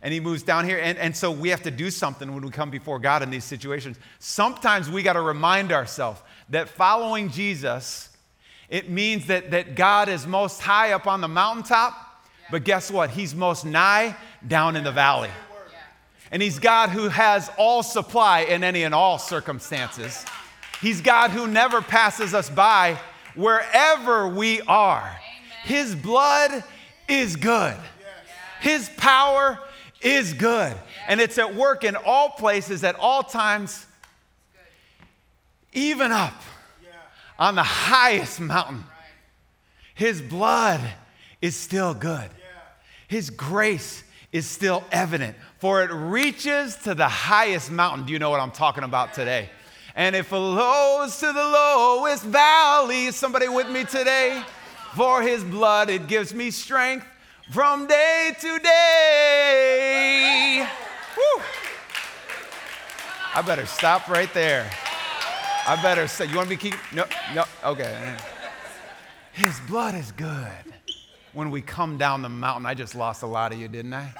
and 0.00 0.14
He 0.14 0.18
moves 0.18 0.42
down 0.42 0.64
here. 0.64 0.78
And, 0.78 0.96
and 0.96 1.14
so 1.14 1.30
we 1.30 1.50
have 1.50 1.62
to 1.64 1.70
do 1.70 1.90
something 1.90 2.32
when 2.32 2.42
we 2.42 2.50
come 2.50 2.70
before 2.70 2.98
God 2.98 3.22
in 3.22 3.28
these 3.28 3.44
situations. 3.44 3.98
Sometimes 4.18 4.88
we 4.88 5.02
got 5.02 5.12
to 5.12 5.20
remind 5.20 5.72
ourselves 5.72 6.22
that 6.48 6.70
following 6.70 7.28
Jesus, 7.28 8.08
it 8.72 8.88
means 8.88 9.26
that, 9.26 9.50
that 9.50 9.74
God 9.74 10.08
is 10.08 10.26
most 10.26 10.62
high 10.62 10.92
up 10.92 11.06
on 11.06 11.20
the 11.20 11.28
mountaintop, 11.28 11.92
but 12.50 12.64
guess 12.64 12.90
what? 12.90 13.10
He's 13.10 13.34
most 13.34 13.66
nigh 13.66 14.16
down 14.48 14.76
in 14.76 14.84
the 14.84 14.90
valley. 14.90 15.28
And 16.30 16.40
He's 16.40 16.58
God 16.58 16.88
who 16.88 17.08
has 17.08 17.50
all 17.58 17.82
supply 17.82 18.40
in 18.40 18.64
any 18.64 18.84
and 18.84 18.94
all 18.94 19.18
circumstances. 19.18 20.24
He's 20.80 21.02
God 21.02 21.32
who 21.32 21.46
never 21.46 21.82
passes 21.82 22.32
us 22.32 22.48
by 22.48 22.98
wherever 23.34 24.26
we 24.26 24.62
are. 24.62 25.18
His 25.64 25.94
blood 25.94 26.64
is 27.06 27.36
good, 27.36 27.76
His 28.62 28.88
power 28.96 29.58
is 30.00 30.32
good. 30.32 30.74
And 31.08 31.20
it's 31.20 31.36
at 31.36 31.54
work 31.54 31.84
in 31.84 31.94
all 31.94 32.30
places, 32.30 32.84
at 32.84 32.94
all 32.94 33.22
times, 33.22 33.84
even 35.74 36.10
up 36.10 36.32
on 37.38 37.54
the 37.54 37.62
highest 37.62 38.40
mountain. 38.40 38.84
His 39.94 40.22
blood 40.22 40.80
is 41.40 41.56
still 41.56 41.94
good. 41.94 42.30
His 43.08 43.30
grace 43.30 44.04
is 44.32 44.46
still 44.46 44.82
evident, 44.90 45.36
for 45.58 45.82
it 45.82 45.90
reaches 45.92 46.76
to 46.76 46.94
the 46.94 47.08
highest 47.08 47.70
mountain. 47.70 48.06
Do 48.06 48.12
you 48.12 48.18
know 48.18 48.30
what 48.30 48.40
I'm 48.40 48.50
talking 48.50 48.84
about 48.84 49.12
today? 49.12 49.50
And 49.94 50.16
it 50.16 50.24
flows 50.24 51.18
to 51.18 51.26
the 51.26 51.32
lowest 51.32 52.24
valley. 52.24 53.06
Is 53.06 53.16
somebody 53.16 53.48
with 53.48 53.68
me 53.68 53.84
today? 53.84 54.42
For 54.94 55.20
his 55.20 55.44
blood, 55.44 55.90
it 55.90 56.06
gives 56.06 56.32
me 56.32 56.50
strength 56.50 57.06
from 57.50 57.86
day 57.86 58.34
to 58.40 58.58
day. 58.58 60.66
Woo. 61.16 61.42
I 63.34 63.42
better 63.42 63.66
stop 63.66 64.08
right 64.08 64.32
there. 64.32 64.70
I 65.66 65.80
better 65.80 66.08
say, 66.08 66.26
you 66.26 66.36
want 66.36 66.48
me 66.48 66.56
to 66.56 66.70
keep? 66.70 66.74
No, 66.92 67.04
no, 67.34 67.44
okay. 67.64 68.16
His 69.32 69.58
blood 69.60 69.94
is 69.94 70.12
good. 70.12 70.50
When 71.32 71.50
we 71.50 71.62
come 71.62 71.96
down 71.96 72.22
the 72.22 72.28
mountain, 72.28 72.66
I 72.66 72.74
just 72.74 72.94
lost 72.94 73.22
a 73.22 73.26
lot 73.26 73.52
of 73.52 73.58
you, 73.58 73.68
didn't 73.68 73.94
I? 73.94 74.12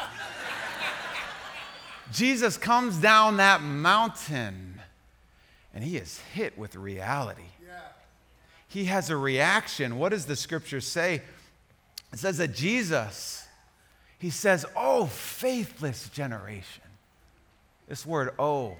Jesus 2.12 2.56
comes 2.56 2.96
down 2.96 3.38
that 3.38 3.62
mountain 3.62 4.80
and 5.74 5.82
he 5.82 5.96
is 5.96 6.20
hit 6.34 6.56
with 6.58 6.76
reality. 6.76 7.42
He 8.68 8.86
has 8.86 9.10
a 9.10 9.16
reaction. 9.16 9.98
What 9.98 10.10
does 10.10 10.26
the 10.26 10.36
scripture 10.36 10.80
say? 10.80 11.22
It 12.12 12.18
says 12.18 12.38
that 12.38 12.54
Jesus, 12.54 13.46
he 14.18 14.30
says, 14.30 14.64
Oh, 14.76 15.06
faithless 15.06 16.08
generation. 16.08 16.84
This 17.88 18.06
word, 18.06 18.30
oh, 18.38 18.76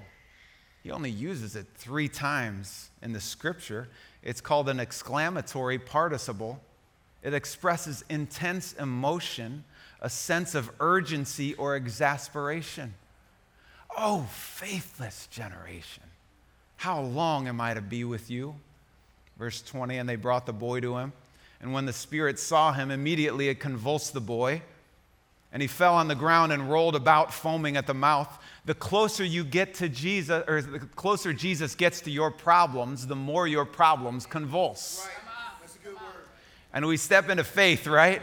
he 0.83 0.91
only 0.91 1.11
uses 1.11 1.55
it 1.55 1.67
three 1.77 2.09
times 2.09 2.91
in 3.03 3.13
the 3.13 3.21
scripture. 3.21 3.89
It's 4.23 4.41
called 4.41 4.69
an 4.69 4.81
exclamatory 4.81 5.79
participle. 5.79 6.61
It 7.23 7.35
expresses 7.35 8.05
intense 8.09 8.73
emotion, 8.73 9.65
a 10.01 10.11
sense 10.11 10.55
of 10.55 10.71
urgency 10.81 11.55
or 11.55 11.77
exasperation. 11.77 12.95
Oh, 13.97 14.27
faithless 14.31 15.29
generation. 15.29 16.03
How 16.77 17.01
long 17.01 17.47
am 17.47 17.61
I 17.61 17.75
to 17.75 17.81
be 17.81 18.03
with 18.03 18.29
you? 18.29 18.57
Verse 19.39 19.63
20, 19.63 19.99
and 19.99 20.09
they 20.09 20.17
brought 20.17 20.47
the 20.47 20.53
boy 20.53 20.81
to 20.81 20.99
him. 20.99 21.13
And 21.61 21.73
when 21.73 21.87
the 21.87 21.93
Spirit 21.93 22.41
saw 22.41 22.73
him, 22.73 22.91
immediately 22.91 23.49
it 23.49 23.61
convulsed 23.61 24.15
the 24.15 24.21
boy, 24.21 24.63
and 25.53 25.61
he 25.61 25.69
fell 25.69 25.95
on 25.95 26.09
the 26.09 26.15
ground 26.15 26.53
and 26.53 26.71
rolled 26.71 26.97
about, 26.97 27.33
foaming 27.33 27.77
at 27.77 27.87
the 27.87 27.95
mouth. 27.95 28.43
The 28.65 28.75
closer 28.75 29.25
you 29.25 29.45
get 29.45 29.75
to 29.75 29.89
Jesus, 29.89 30.43
or 30.49 30.63
the 30.63 30.79
closer 30.81 31.33
Jesus 31.33 31.75
gets 31.75 32.01
to 32.03 32.11
your 32.11 32.31
problems, 32.31 33.07
the 33.07 33.17
more 33.17 33.47
your 33.47 33.67
problems 33.67 34.25
convulse. 34.25 35.05
Right. 35.05 35.15
That's 35.61 35.77
a 35.77 35.79
good 35.81 35.95
word. 35.95 36.25
And 36.73 36.87
we 36.87 36.97
step 36.97 37.29
into 37.29 37.45
faith, 37.45 37.87
right? 37.87 38.23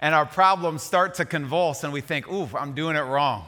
And 0.00 0.14
our 0.14 0.26
problems 0.26 0.82
start 0.82 1.14
to 1.14 1.24
convulse, 1.24 1.82
and 1.82 1.92
we 1.92 2.02
think, 2.02 2.30
ooh, 2.30 2.48
I'm 2.54 2.74
doing 2.74 2.96
it 2.96 3.00
wrong. 3.00 3.46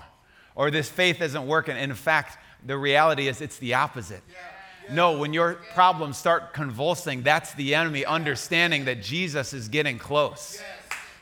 Or 0.55 0.71
this 0.71 0.89
faith 0.89 1.21
isn't 1.21 1.47
working. 1.47 1.77
In 1.77 1.95
fact, 1.95 2.39
the 2.65 2.79
reality 2.79 3.29
is 3.29 3.41
it's 3.41 3.59
the 3.59 3.75
opposite. 3.75 4.23
Yeah. 4.31 4.95
No, 4.95 5.19
when 5.19 5.35
your 5.35 5.55
problems 5.75 6.17
start 6.17 6.55
convulsing, 6.55 7.23
that's 7.23 7.53
the 7.55 7.75
enemy 7.75 8.07
understanding 8.07 8.87
that 8.87 9.03
Jesus 9.03 9.53
is 9.53 9.69
getting 9.69 9.99
close, 9.99 10.63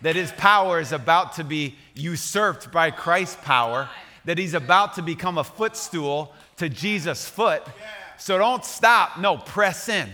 that 0.03 0.17
his 0.17 0.33
power 0.33 0.81
is 0.81 0.93
about 0.93 1.35
to 1.35 1.45
be 1.45 1.77
usurped 1.95 2.71
by 2.73 2.91
Christ's 2.91 3.37
power, 3.43 3.89
that 4.25 4.39
he's 4.39 4.55
about 4.55 4.95
to 4.95 5.03
become 5.03 5.39
a 5.39 5.45
footstool 5.45 6.35
to 6.57 6.69
Jesus' 6.69 7.29
foot. 7.29 7.63
So 8.19 8.39
don't 8.39 8.65
stop. 8.65 9.19
No, 9.19 9.37
press 9.37 9.89
in, 9.89 10.09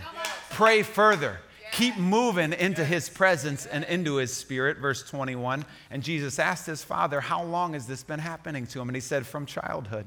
pray 0.50 0.82
further. 0.82 1.38
Keep 1.72 1.96
moving 1.96 2.52
into 2.52 2.84
his 2.84 3.08
presence 3.08 3.64
and 3.64 3.84
into 3.84 4.16
his 4.16 4.32
spirit. 4.32 4.76
Verse 4.76 5.02
21. 5.02 5.64
And 5.90 6.02
Jesus 6.02 6.38
asked 6.38 6.66
his 6.66 6.84
father, 6.84 7.20
How 7.20 7.42
long 7.42 7.72
has 7.72 7.86
this 7.86 8.02
been 8.02 8.18
happening 8.18 8.66
to 8.68 8.80
him? 8.80 8.88
And 8.90 8.96
he 8.96 9.00
said, 9.00 9.26
From 9.26 9.46
childhood 9.46 10.06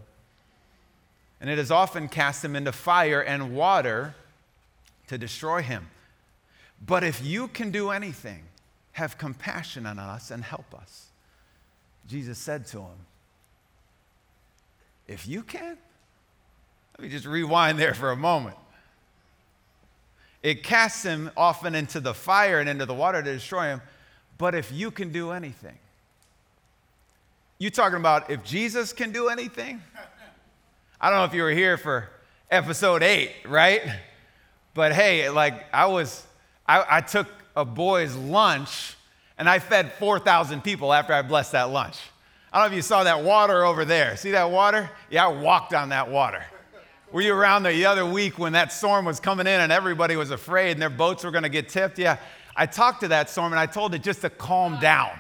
and 1.46 1.50
it 1.50 1.58
has 1.58 1.72
often 1.72 2.08
cast 2.08 2.44
him 2.44 2.56
into 2.56 2.72
fire 2.72 3.22
and 3.22 3.56
water 3.56 4.16
to 5.08 5.18
destroy 5.18 5.62
him. 5.62 5.88
But 6.84 7.04
if 7.04 7.24
you 7.24 7.48
can 7.48 7.72
do 7.72 7.92
anything, 7.92 8.44
have 8.96 9.18
compassion 9.18 9.86
on 9.86 10.00
us 10.00 10.32
and 10.32 10.42
help 10.42 10.74
us. 10.74 11.08
Jesus 12.08 12.38
said 12.38 12.66
to 12.68 12.78
him, 12.78 13.06
If 15.06 15.28
you 15.28 15.44
can, 15.44 15.78
let 16.98 17.04
me 17.04 17.10
just 17.10 17.26
rewind 17.26 17.78
there 17.78 17.94
for 17.94 18.12
a 18.12 18.16
moment. 18.16 18.56
It 20.42 20.64
casts 20.64 21.04
him 21.04 21.30
often 21.36 21.76
into 21.76 22.00
the 22.00 22.14
fire 22.14 22.62
and 22.62 22.70
into 22.70 22.86
the 22.86 22.94
water 22.94 23.22
to 23.22 23.34
destroy 23.34 23.64
him. 23.64 23.82
But 24.38 24.56
if 24.56 24.72
you 24.72 24.92
can 24.92 25.12
do 25.12 25.32
anything, 25.32 25.78
you 27.58 27.70
talking 27.70 27.98
about 27.98 28.30
if 28.30 28.46
Jesus 28.46 28.94
can 28.94 29.12
do 29.12 29.28
anything? 29.28 29.82
I 31.02 31.10
don't 31.10 31.20
know 31.20 31.26
if 31.26 31.34
you 31.34 31.44
were 31.44 31.52
here 31.52 31.78
for 31.78 32.10
episode 32.50 33.04
eight, 33.04 33.34
right? 33.46 33.82
But 34.74 34.94
hey, 34.94 35.30
like 35.30 35.66
I 35.74 35.88
was, 35.88 36.26
I, 36.66 36.86
I 36.90 37.02
took 37.02 37.28
a 37.56 37.66
boy's 37.66 38.16
lunch 38.16 38.96
and 39.38 39.50
I 39.50 39.60
fed 39.60 39.94
4,000 39.94 40.64
people 40.64 40.94
after 40.94 41.14
I 41.14 41.22
blessed 41.22 41.54
that 41.54 41.70
lunch. 41.70 41.98
I 42.52 42.60
don't 42.60 42.70
know 42.70 42.74
if 42.74 42.78
you 42.78 42.82
saw 42.82 43.04
that 43.04 43.24
water 43.24 43.66
over 43.66 43.84
there. 43.84 44.16
See 44.16 44.32
that 44.32 44.50
water? 44.50 44.90
Yeah, 45.10 45.26
I 45.26 45.28
walked 45.28 45.74
on 45.74 45.90
that 45.90 46.10
water. 46.10 46.44
Were 47.12 47.22
you 47.22 47.34
around 47.34 47.64
the 47.64 47.86
other 47.86 48.06
week 48.06 48.40
when 48.40 48.54
that 48.54 48.72
storm 48.72 49.06
was 49.06 49.20
coming 49.20 49.48
in 49.48 49.62
and 49.62 49.72
everybody 49.72 50.16
was 50.16 50.32
afraid 50.32 50.72
and 50.72 50.82
their 50.82 50.90
boats 50.90 51.24
were 51.24 51.32
going 51.32 51.44
to 51.44 51.50
get 51.50 51.70
tipped? 51.70 52.00
Yeah, 52.00 52.18
I 52.56 52.66
talked 52.66 53.02
to 53.02 53.10
that 53.10 53.30
storm 53.30 53.52
and 53.52 53.60
I 53.60 53.66
told 53.66 53.94
it 53.94 54.04
just 54.04 54.22
to 54.22 54.30
calm 54.30 54.80
down. 54.80 55.12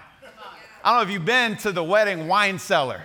I 0.84 0.92
don't 0.92 0.98
know 0.98 1.04
if 1.04 1.12
you've 1.12 1.25
been 1.25 1.58
to 1.58 1.72
the 1.72 1.84
wedding 1.84 2.27
wine 2.27 2.60
cellar 2.60 3.01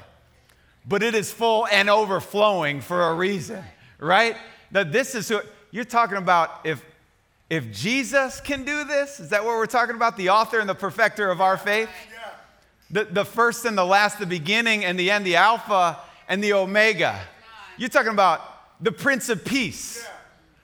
but 0.87 1.03
it 1.03 1.15
is 1.15 1.33
full 1.33 1.67
and 1.69 1.91
overflowing 1.91 2.81
for 2.81 3.09
a 3.09 3.15
reason, 3.15 3.63
right? 3.99 4.37
Now, 4.71 4.85
this 4.85 5.15
is 5.15 5.29
who 5.29 5.41
you're 5.71 5.85
talking 5.85 6.17
about. 6.17 6.51
If 6.65 6.83
if 7.51 7.73
Jesus 7.73 8.41
can 8.41 8.65
do 8.65 8.85
this, 8.85 9.19
is 9.19 9.31
that 9.31 9.45
what 9.45 9.57
we're 9.57 9.67
talking 9.67 9.97
about? 9.97 10.17
The 10.17 10.29
author 10.29 10.61
and 10.61 10.69
the 10.69 10.75
perfecter 10.75 11.31
of 11.31 11.41
our 11.41 11.57
faith? 11.57 11.91
The, 12.93 13.05
the 13.05 13.25
first 13.25 13.65
and 13.65 13.77
the 13.77 13.85
last, 13.85 14.21
the 14.21 14.27
beginning 14.27 14.85
and 14.85 14.99
the 14.99 15.11
end, 15.11 15.27
the 15.27 15.37
Alpha 15.37 15.99
and 16.29 16.43
the 16.43 16.53
Omega. 16.53 17.21
You're 17.77 17.89
talking 17.89 18.13
about 18.13 18.41
the 18.81 18.93
Prince 18.93 19.29
of 19.29 19.45
Peace, 19.45 20.07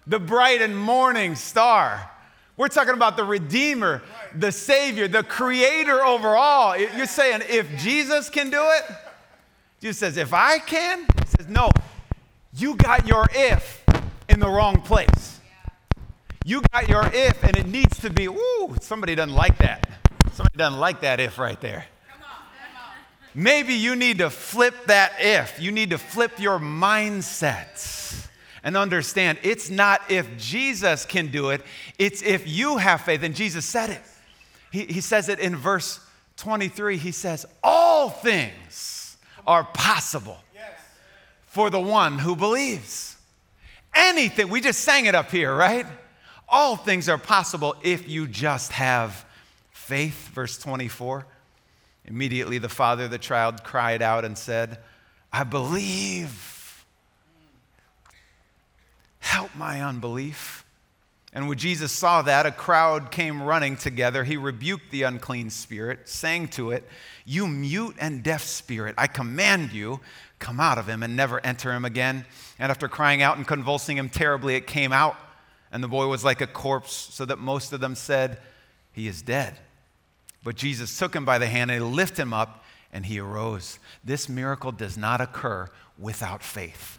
the 0.06 0.20
bright 0.20 0.62
and 0.62 0.78
morning 0.78 1.34
star. 1.34 2.10
We're 2.56 2.68
talking 2.68 2.94
about 2.94 3.16
the 3.16 3.24
Redeemer, 3.24 4.02
the 4.34 4.52
Savior, 4.52 5.08
the 5.08 5.22
Creator 5.22 6.04
over 6.04 6.36
all. 6.36 6.76
You're 6.76 7.06
saying 7.06 7.42
if 7.48 7.68
Jesus 7.78 8.30
can 8.30 8.48
do 8.48 8.62
it, 8.62 8.84
Jesus 9.80 9.98
says, 9.98 10.16
if 10.16 10.32
I 10.32 10.58
can, 10.58 11.00
he 11.00 11.26
says, 11.36 11.48
no, 11.48 11.70
you 12.54 12.76
got 12.76 13.06
your 13.06 13.26
if 13.32 13.84
in 14.28 14.40
the 14.40 14.48
wrong 14.48 14.80
place. 14.80 15.35
You 16.46 16.62
got 16.72 16.88
your 16.88 17.04
if, 17.12 17.42
and 17.42 17.56
it 17.56 17.66
needs 17.66 17.98
to 18.02 18.08
be, 18.08 18.26
ooh, 18.26 18.76
somebody 18.80 19.16
doesn't 19.16 19.34
like 19.34 19.58
that. 19.58 19.90
Somebody 20.32 20.56
doesn't 20.56 20.78
like 20.78 21.00
that 21.00 21.18
if 21.18 21.40
right 21.40 21.60
there. 21.60 21.86
Maybe 23.34 23.74
you 23.74 23.96
need 23.96 24.18
to 24.18 24.30
flip 24.30 24.72
that 24.86 25.14
if. 25.18 25.60
You 25.60 25.72
need 25.72 25.90
to 25.90 25.98
flip 25.98 26.38
your 26.38 26.60
mindset 26.60 28.28
and 28.62 28.76
understand 28.76 29.38
it's 29.42 29.70
not 29.70 30.02
if 30.08 30.38
Jesus 30.38 31.04
can 31.04 31.32
do 31.32 31.50
it, 31.50 31.62
it's 31.98 32.22
if 32.22 32.46
you 32.46 32.76
have 32.76 33.00
faith. 33.00 33.24
And 33.24 33.34
Jesus 33.34 33.64
said 33.64 33.90
it. 33.90 34.02
He, 34.70 34.84
he 34.84 35.00
says 35.00 35.28
it 35.28 35.40
in 35.40 35.56
verse 35.56 35.98
23. 36.36 36.96
He 36.96 37.10
says, 37.10 37.44
All 37.60 38.08
things 38.08 39.16
are 39.48 39.64
possible 39.64 40.38
for 41.46 41.70
the 41.70 41.80
one 41.80 42.20
who 42.20 42.36
believes. 42.36 43.16
Anything, 43.92 44.48
we 44.48 44.60
just 44.60 44.82
sang 44.82 45.06
it 45.06 45.16
up 45.16 45.32
here, 45.32 45.52
right? 45.52 45.86
All 46.48 46.76
things 46.76 47.08
are 47.08 47.18
possible 47.18 47.74
if 47.82 48.08
you 48.08 48.26
just 48.26 48.72
have 48.72 49.24
faith. 49.70 50.28
Verse 50.28 50.58
24. 50.58 51.26
Immediately 52.04 52.58
the 52.58 52.68
father 52.68 53.04
of 53.04 53.10
the 53.10 53.18
child 53.18 53.64
cried 53.64 54.00
out 54.00 54.24
and 54.24 54.38
said, 54.38 54.78
I 55.32 55.44
believe. 55.44 56.84
Help 59.18 59.54
my 59.56 59.82
unbelief. 59.82 60.64
And 61.32 61.48
when 61.48 61.58
Jesus 61.58 61.92
saw 61.92 62.22
that, 62.22 62.46
a 62.46 62.50
crowd 62.50 63.10
came 63.10 63.42
running 63.42 63.76
together. 63.76 64.24
He 64.24 64.38
rebuked 64.38 64.90
the 64.90 65.02
unclean 65.02 65.50
spirit, 65.50 66.08
saying 66.08 66.48
to 66.48 66.70
it, 66.70 66.88
You 67.26 67.46
mute 67.46 67.96
and 67.98 68.22
deaf 68.22 68.42
spirit, 68.42 68.94
I 68.96 69.06
command 69.06 69.72
you, 69.72 70.00
come 70.38 70.60
out 70.60 70.78
of 70.78 70.88
him 70.88 71.02
and 71.02 71.14
never 71.14 71.44
enter 71.44 71.72
him 71.72 71.84
again. 71.84 72.24
And 72.58 72.70
after 72.70 72.88
crying 72.88 73.20
out 73.20 73.36
and 73.36 73.46
convulsing 73.46 73.98
him 73.98 74.08
terribly, 74.08 74.54
it 74.54 74.66
came 74.66 74.92
out, 74.92 75.16
and 75.76 75.84
the 75.84 75.88
boy 75.88 76.06
was 76.06 76.24
like 76.24 76.40
a 76.40 76.46
corpse, 76.46 76.94
so 76.94 77.26
that 77.26 77.38
most 77.38 77.74
of 77.74 77.80
them 77.80 77.94
said, 77.94 78.38
He 78.94 79.06
is 79.08 79.20
dead. 79.20 79.58
But 80.42 80.56
Jesus 80.56 80.98
took 80.98 81.14
him 81.14 81.26
by 81.26 81.36
the 81.36 81.46
hand 81.46 81.70
and 81.70 81.82
he 81.82 81.86
lifted 81.86 82.22
him 82.22 82.32
up, 82.32 82.64
and 82.94 83.04
he 83.04 83.20
arose. 83.20 83.78
This 84.02 84.26
miracle 84.26 84.72
does 84.72 84.96
not 84.96 85.20
occur 85.20 85.68
without 85.98 86.42
faith. 86.42 86.98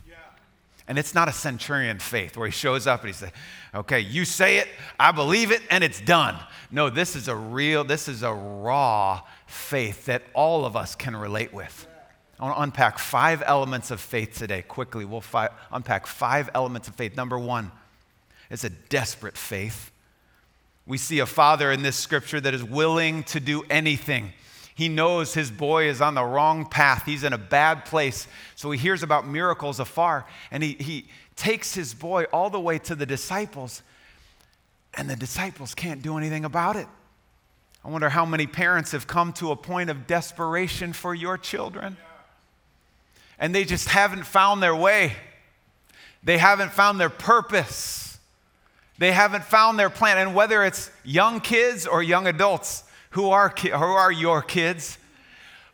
And 0.87 0.99
it's 0.99 1.15
not 1.15 1.27
a 1.27 1.31
centurion 1.31 1.97
faith 1.97 2.37
where 2.37 2.45
he 2.45 2.51
shows 2.51 2.85
up 2.85 3.01
and 3.01 3.07
he 3.07 3.13
says, 3.13 3.31
okay, 3.73 3.99
you 3.99 4.25
say 4.25 4.59
it, 4.59 4.67
I 4.99 5.11
believe 5.11 5.49
it, 5.49 5.63
and 5.71 5.83
it's 5.83 5.99
done. 5.99 6.35
No, 6.69 6.91
this 6.91 7.15
is 7.15 7.27
a 7.27 7.35
real, 7.35 7.83
this 7.83 8.07
is 8.07 8.21
a 8.21 8.31
raw 8.31 9.23
faith 9.47 10.05
that 10.05 10.21
all 10.35 10.65
of 10.65 10.75
us 10.75 10.93
can 10.93 11.15
relate 11.15 11.51
with. 11.51 11.87
I 12.39 12.43
want 12.43 12.57
to 12.57 12.61
unpack 12.61 12.99
five 12.99 13.41
elements 13.43 13.89
of 13.89 13.99
faith 13.99 14.37
today 14.37 14.61
quickly. 14.61 15.03
We'll 15.03 15.21
fi- 15.21 15.49
unpack 15.71 16.05
five 16.05 16.51
elements 16.53 16.87
of 16.87 16.93
faith. 16.93 17.17
Number 17.17 17.39
one 17.39 17.71
is 18.49 18.63
a 18.63 18.69
desperate 18.69 19.37
faith. 19.37 19.91
We 20.85 20.97
see 20.97 21.19
a 21.19 21.25
father 21.25 21.71
in 21.71 21.83
this 21.83 21.95
scripture 21.95 22.39
that 22.39 22.53
is 22.53 22.63
willing 22.63 23.23
to 23.25 23.39
do 23.39 23.63
anything. 23.69 24.33
He 24.73 24.89
knows 24.89 25.33
his 25.33 25.51
boy 25.51 25.89
is 25.89 26.01
on 26.01 26.13
the 26.13 26.23
wrong 26.23 26.65
path. 26.65 27.03
He's 27.05 27.23
in 27.23 27.33
a 27.33 27.37
bad 27.37 27.85
place. 27.85 28.27
So 28.55 28.71
he 28.71 28.77
hears 28.77 29.03
about 29.03 29.27
miracles 29.27 29.79
afar 29.79 30.25
and 30.51 30.63
he, 30.63 30.73
he 30.79 31.05
takes 31.35 31.73
his 31.73 31.93
boy 31.93 32.25
all 32.25 32.49
the 32.49 32.59
way 32.59 32.79
to 32.79 32.95
the 32.95 33.05
disciples, 33.05 33.83
and 34.95 35.07
the 35.07 35.15
disciples 35.15 35.75
can't 35.75 36.01
do 36.01 36.17
anything 36.17 36.45
about 36.45 36.75
it. 36.75 36.87
I 37.85 37.89
wonder 37.89 38.09
how 38.09 38.25
many 38.25 38.47
parents 38.47 38.91
have 38.91 39.05
come 39.07 39.33
to 39.33 39.51
a 39.51 39.55
point 39.55 39.89
of 39.89 40.07
desperation 40.07 40.93
for 40.93 41.13
your 41.13 41.37
children 41.37 41.97
and 43.39 43.53
they 43.53 43.63
just 43.63 43.89
haven't 43.89 44.25
found 44.25 44.61
their 44.63 44.75
way. 44.75 45.13
They 46.23 46.37
haven't 46.37 46.71
found 46.71 46.99
their 46.99 47.09
purpose. 47.09 48.06
They 48.97 49.11
haven't 49.11 49.43
found 49.43 49.79
their 49.79 49.89
plan. 49.89 50.17
And 50.17 50.33
whether 50.33 50.63
it's 50.63 50.91
young 51.03 51.39
kids 51.39 51.85
or 51.85 52.01
young 52.01 52.27
adults 52.27 52.83
who 53.11 53.29
are, 53.29 53.49
who 53.49 53.69
are 53.69 54.11
your 54.11 54.41
kids, 54.41 54.97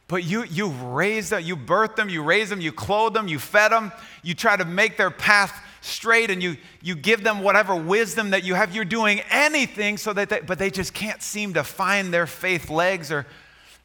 but 0.07 0.23
you, 0.23 0.43
you 0.43 0.67
raised 0.67 1.31
them, 1.31 1.43
you 1.43 1.55
birthed 1.55 1.95
them, 1.95 2.09
you 2.09 2.23
raised 2.23 2.51
them, 2.51 2.61
you 2.61 2.71
clothed 2.71 3.15
them, 3.15 3.27
you 3.27 3.39
fed 3.39 3.71
them, 3.71 3.91
you 4.21 4.33
try 4.33 4.55
to 4.55 4.65
make 4.65 4.97
their 4.97 5.09
path 5.09 5.59
straight 5.81 6.29
and 6.29 6.41
you, 6.41 6.57
you 6.81 6.95
give 6.95 7.23
them 7.23 7.41
whatever 7.41 7.75
wisdom 7.75 8.31
that 8.31 8.43
you 8.43 8.53
have. 8.53 8.75
You're 8.75 8.85
doing 8.85 9.21
anything 9.29 9.97
so 9.97 10.13
that 10.13 10.29
they, 10.29 10.41
but 10.41 10.59
they 10.59 10.69
just 10.69 10.93
can't 10.93 11.21
seem 11.21 11.53
to 11.53 11.63
find 11.63 12.13
their 12.13 12.27
faith 12.27 12.69
legs 12.69 13.11
or 13.11 13.25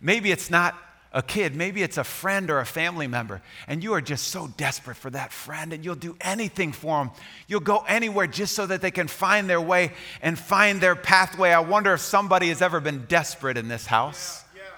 maybe 0.01 0.31
it's 0.31 0.51
not 0.51 0.77
a 1.13 1.23
kid, 1.23 1.57
maybe 1.57 1.83
it's 1.83 1.97
a 1.97 2.05
friend 2.05 2.51
or 2.51 2.59
a 2.59 2.67
family 2.67 3.07
member, 3.07 3.41
and 3.67 3.83
you 3.83 3.95
are 3.95 4.01
just 4.01 4.29
so 4.29 4.49
desperate 4.57 4.97
for 4.97 5.09
that 5.11 5.33
friend, 5.33 5.73
and 5.73 5.85
you'll 5.85 5.95
do 5.95 6.17
anything 6.21 6.71
for 6.71 6.99
them. 6.99 7.11
You'll 7.47 7.61
go 7.61 7.85
anywhere 7.89 8.27
just 8.27 8.55
so 8.55 8.67
that 8.67 8.83
they 8.83 8.91
can 8.91 9.09
find 9.09 9.49
their 9.49 9.61
way 9.61 9.93
and 10.21 10.39
find 10.39 10.81
their 10.81 10.95
pathway. 10.95 11.51
I 11.51 11.61
wonder 11.61 11.95
if 11.95 12.01
somebody 12.01 12.49
has 12.49 12.61
ever 12.61 12.79
been 12.79 13.07
desperate 13.07 13.57
in 13.57 13.69
this 13.69 13.87
house. 13.87 14.45
Yeah, 14.55 14.61
yeah. 14.63 14.69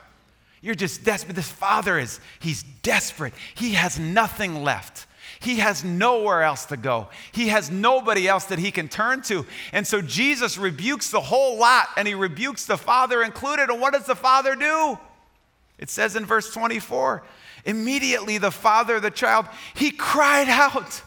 You're 0.63 0.75
just 0.77 1.05
desperate. 1.05 1.35
This 1.35 1.51
father 1.51 1.99
is, 1.99 2.21
he's 2.39 2.63
desperate. 2.83 3.35
He 3.55 3.75
has 3.75 3.99
nothing 3.99 4.63
left. 4.63 5.07
He 5.41 5.57
has 5.57 5.83
nowhere 5.83 6.43
else 6.43 6.67
to 6.67 6.77
go. 6.77 7.09
He 7.33 7.49
has 7.49 7.71
nobody 7.71 8.29
else 8.29 8.45
that 8.45 8.59
he 8.59 8.71
can 8.71 8.89
turn 8.89 9.23
to. 9.23 9.47
And 9.73 9.87
so 9.87 10.01
Jesus 10.03 10.59
rebukes 10.59 11.11
the 11.11 11.21
whole 11.21 11.59
lot, 11.59 11.89
and 11.97 12.07
he 12.07 12.15
rebukes 12.15 12.67
the 12.67 12.77
father 12.77 13.23
included. 13.23 13.71
And 13.71 13.81
what 13.81 13.95
does 13.95 14.07
the 14.07 14.15
father 14.15 14.55
do? 14.55 14.99
It 15.81 15.89
says 15.89 16.15
in 16.15 16.27
verse 16.27 16.53
24, 16.53 17.25
immediately 17.65 18.37
the 18.39 18.51
father 18.51 18.97
of 18.97 19.03
the 19.03 19.11
child, 19.11 19.47
he 19.75 19.91
cried 19.91 20.49
out, 20.49 21.03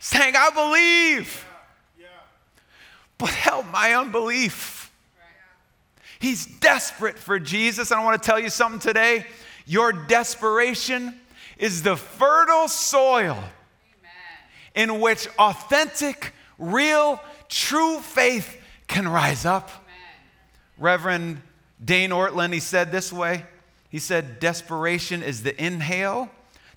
saying, 0.00 0.34
I 0.36 0.50
believe, 0.50 1.46
but 3.18 3.28
help 3.28 3.70
my 3.70 3.92
unbelief. 3.94 4.90
He's 6.18 6.46
desperate 6.46 7.18
for 7.18 7.38
Jesus. 7.38 7.90
And 7.90 8.00
I 8.00 8.04
want 8.04 8.20
to 8.20 8.26
tell 8.26 8.38
you 8.38 8.48
something 8.48 8.80
today. 8.80 9.26
Your 9.66 9.92
desperation 9.92 11.20
is 11.58 11.82
the 11.82 11.96
fertile 11.96 12.68
soil 12.68 13.42
in 14.74 15.00
which 15.00 15.28
authentic, 15.38 16.32
real, 16.58 17.20
true 17.48 17.98
faith 18.00 18.58
can 18.88 19.06
rise 19.06 19.44
up. 19.44 19.70
Reverend 20.78 21.42
Dane 21.84 22.10
Ortlund, 22.10 22.54
he 22.54 22.60
said 22.60 22.90
this 22.90 23.12
way 23.12 23.44
he 23.94 24.00
said, 24.00 24.40
Desperation 24.40 25.22
is 25.22 25.44
the 25.44 25.64
inhale 25.64 26.28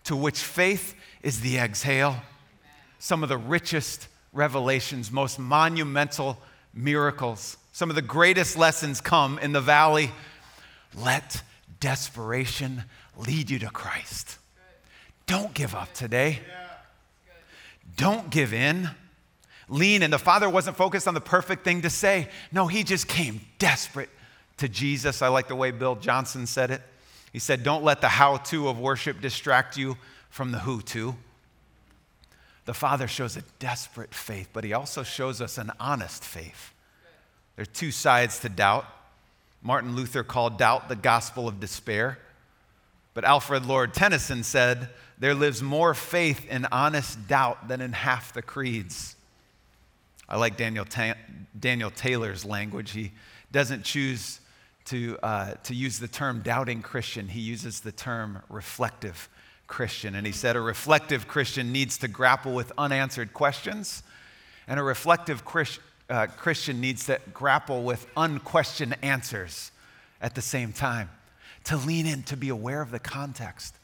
to 0.03 0.15
which 0.15 0.37
faith 0.37 0.93
is 1.23 1.41
the 1.41 1.57
exhale. 1.57 2.15
Some 2.99 3.23
of 3.23 3.29
the 3.29 3.39
richest 3.39 4.07
revelations, 4.33 5.11
most 5.11 5.39
monumental 5.39 6.37
miracles, 6.75 7.57
some 7.71 7.89
of 7.89 7.95
the 7.95 8.03
greatest 8.03 8.55
lessons 8.55 9.01
come 9.01 9.39
in 9.39 9.51
the 9.51 9.61
valley. 9.61 10.11
Let 10.95 11.41
desperation 11.79 12.83
lead 13.17 13.49
you 13.49 13.57
to 13.57 13.69
Christ. 13.71 14.37
Don't 15.25 15.55
give 15.55 15.73
up 15.73 15.91
today. 15.95 16.41
Don't 17.95 18.29
give 18.29 18.53
in. 18.53 18.91
Lean 19.69 20.03
in. 20.03 20.11
The 20.11 20.19
Father 20.19 20.47
wasn't 20.47 20.77
focused 20.77 21.07
on 21.07 21.15
the 21.15 21.21
perfect 21.21 21.63
thing 21.63 21.81
to 21.81 21.89
say. 21.89 22.27
No, 22.51 22.67
he 22.67 22.83
just 22.83 23.07
came 23.07 23.41
desperate 23.57 24.09
to 24.57 24.69
Jesus. 24.69 25.23
I 25.23 25.29
like 25.29 25.47
the 25.47 25.55
way 25.55 25.71
Bill 25.71 25.95
Johnson 25.95 26.45
said 26.45 26.69
it. 26.69 26.83
He 27.33 27.39
said, 27.39 27.63
Don't 27.63 27.83
let 27.83 28.01
the 28.01 28.07
how 28.07 28.37
to 28.37 28.67
of 28.67 28.79
worship 28.79 29.21
distract 29.21 29.77
you 29.77 29.97
from 30.29 30.51
the 30.51 30.59
who 30.59 30.81
to. 30.83 31.15
The 32.65 32.73
Father 32.73 33.07
shows 33.07 33.37
a 33.37 33.43
desperate 33.59 34.13
faith, 34.13 34.49
but 34.53 34.63
He 34.63 34.73
also 34.73 35.03
shows 35.03 35.41
us 35.41 35.57
an 35.57 35.71
honest 35.79 36.23
faith. 36.23 36.73
There 37.55 37.63
are 37.63 37.65
two 37.65 37.91
sides 37.91 38.39
to 38.39 38.49
doubt. 38.49 38.85
Martin 39.61 39.95
Luther 39.95 40.23
called 40.23 40.57
doubt 40.57 40.89
the 40.89 40.95
gospel 40.95 41.47
of 41.47 41.59
despair. 41.59 42.19
But 43.13 43.23
Alfred 43.23 43.65
Lord 43.65 43.93
Tennyson 43.93 44.43
said, 44.43 44.89
There 45.17 45.33
lives 45.33 45.63
more 45.63 45.93
faith 45.93 46.47
in 46.49 46.67
honest 46.71 47.27
doubt 47.27 47.67
than 47.67 47.81
in 47.81 47.93
half 47.93 48.31
the 48.31 48.43
creeds. 48.43 49.15
I 50.29 50.37
like 50.37 50.57
Daniel, 50.57 50.85
Ta- 50.85 51.15
Daniel 51.59 51.89
Taylor's 51.89 52.45
language. 52.45 52.91
He 52.91 53.13
doesn't 53.51 53.83
choose 53.83 54.39
to, 54.87 55.17
uh, 55.21 55.53
to 55.63 55.75
use 55.75 55.99
the 55.99 56.07
term 56.07 56.41
doubting 56.41 56.81
Christian, 56.81 57.27
he 57.27 57.41
uses 57.41 57.81
the 57.81 57.91
term 57.91 58.39
reflective 58.49 59.29
Christian. 59.67 60.15
And 60.15 60.25
he 60.25 60.31
said 60.31 60.55
a 60.55 60.61
reflective 60.61 61.27
Christian 61.27 61.71
needs 61.71 61.97
to 61.99 62.07
grapple 62.07 62.53
with 62.53 62.71
unanswered 62.77 63.33
questions, 63.33 64.01
and 64.67 64.79
a 64.79 64.83
reflective 64.83 65.43
uh, 66.09 66.27
Christian 66.27 66.79
needs 66.79 67.05
to 67.07 67.19
grapple 67.33 67.83
with 67.83 68.07
unquestioned 68.15 68.97
answers 69.01 69.71
at 70.21 70.35
the 70.35 70.41
same 70.41 70.71
time. 70.71 71.09
To 71.65 71.77
lean 71.77 72.05
in, 72.05 72.23
to 72.23 72.37
be 72.37 72.47
aware 72.47 72.81
of 72.81 72.91
the 72.91 72.99
context 72.99 73.75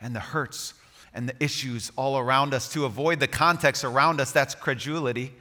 and 0.00 0.14
the 0.14 0.20
hurts 0.20 0.74
and 1.14 1.28
the 1.28 1.34
issues 1.42 1.92
all 1.94 2.18
around 2.18 2.52
us, 2.52 2.72
to 2.72 2.84
avoid 2.84 3.20
the 3.20 3.28
context 3.28 3.84
around 3.84 4.20
us, 4.20 4.32
that's 4.32 4.56
credulity, 4.56 5.32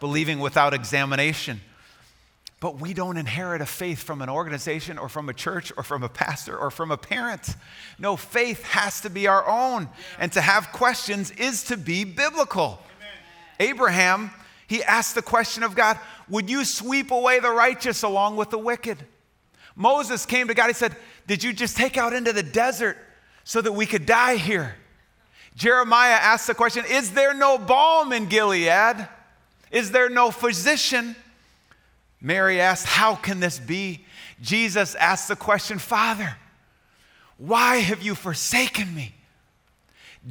believing 0.00 0.38
without 0.38 0.74
examination 0.74 1.60
but 2.60 2.80
we 2.80 2.94
don't 2.94 3.18
inherit 3.18 3.60
a 3.60 3.66
faith 3.66 4.02
from 4.02 4.22
an 4.22 4.30
organization 4.30 4.96
or 4.96 5.08
from 5.08 5.28
a 5.28 5.34
church 5.34 5.72
or 5.76 5.82
from 5.82 6.02
a 6.02 6.08
pastor 6.08 6.56
or 6.56 6.70
from 6.70 6.90
a 6.90 6.96
parent. 6.96 7.54
No, 7.98 8.16
faith 8.16 8.62
has 8.64 9.02
to 9.02 9.10
be 9.10 9.26
our 9.26 9.46
own. 9.46 9.88
And 10.18 10.32
to 10.32 10.40
have 10.40 10.72
questions 10.72 11.30
is 11.32 11.64
to 11.64 11.76
be 11.76 12.04
biblical. 12.04 12.82
Amen. 12.96 13.70
Abraham, 13.70 14.30
he 14.66 14.82
asked 14.82 15.14
the 15.14 15.22
question 15.22 15.62
of 15.62 15.74
God 15.74 15.98
Would 16.30 16.48
you 16.48 16.64
sweep 16.64 17.10
away 17.10 17.40
the 17.40 17.50
righteous 17.50 18.02
along 18.02 18.36
with 18.36 18.50
the 18.50 18.58
wicked? 18.58 19.04
Moses 19.74 20.24
came 20.24 20.48
to 20.48 20.54
God. 20.54 20.68
He 20.68 20.72
said, 20.72 20.96
Did 21.26 21.44
you 21.44 21.52
just 21.52 21.76
take 21.76 21.98
out 21.98 22.14
into 22.14 22.32
the 22.32 22.42
desert 22.42 22.96
so 23.44 23.60
that 23.60 23.72
we 23.72 23.84
could 23.84 24.06
die 24.06 24.36
here? 24.36 24.76
Jeremiah 25.56 26.12
asked 26.12 26.46
the 26.46 26.54
question 26.54 26.84
Is 26.88 27.12
there 27.12 27.34
no 27.34 27.58
balm 27.58 28.14
in 28.14 28.26
Gilead? 28.26 29.08
Is 29.70 29.90
there 29.90 30.08
no 30.08 30.30
physician? 30.30 31.16
Mary 32.20 32.60
asked, 32.60 32.86
How 32.86 33.14
can 33.14 33.40
this 33.40 33.58
be? 33.58 34.04
Jesus 34.40 34.94
asked 34.96 35.28
the 35.28 35.36
question, 35.36 35.78
Father, 35.78 36.36
why 37.38 37.76
have 37.76 38.02
you 38.02 38.14
forsaken 38.14 38.94
me? 38.94 39.14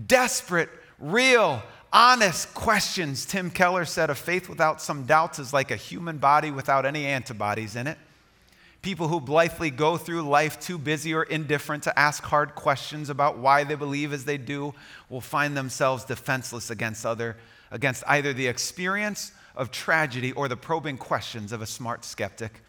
Desperate, 0.08 0.70
real, 1.00 1.62
honest 1.94 2.54
questions. 2.54 3.26
Tim 3.26 3.50
Keller 3.50 3.86
said 3.86 4.10
a 4.10 4.16
faith 4.16 4.50
without 4.50 4.82
some 4.82 5.06
doubts 5.06 5.40
is 5.40 5.54
like 5.54 5.72
a 5.72 5.76
human 5.76 6.18
body 6.18 6.52
without 6.52 6.86
any 6.86 7.06
antibodies 7.06 7.76
in 7.76 7.88
it. 7.88 7.98
People 8.82 9.08
who 9.08 9.20
blithely 9.20 9.72
go 9.72 9.98
through 9.98 10.22
life 10.22 10.60
too 10.60 10.78
busy 10.78 11.14
or 11.14 11.24
indifferent 11.24 11.84
to 11.84 11.98
ask 11.98 12.22
hard 12.24 12.54
questions 12.54 13.10
about 13.10 13.40
why 13.40 13.64
they 13.64 13.74
believe 13.74 14.14
as 14.14 14.26
they 14.26 14.38
do 14.38 14.76
will 15.10 15.22
find 15.22 15.58
themselves 15.58 16.06
defenseless 16.06 16.70
against, 16.70 17.06
other, 17.06 17.36
against 17.72 18.04
either 18.06 18.32
the 18.32 18.46
experience 18.46 19.32
of 19.56 19.72
tragedy 19.72 20.32
or 20.32 20.48
the 20.48 20.58
probing 20.58 20.98
questions 20.98 21.52
of 21.52 21.62
a 21.62 21.66
smart 21.66 22.06
skeptic. 22.06 22.62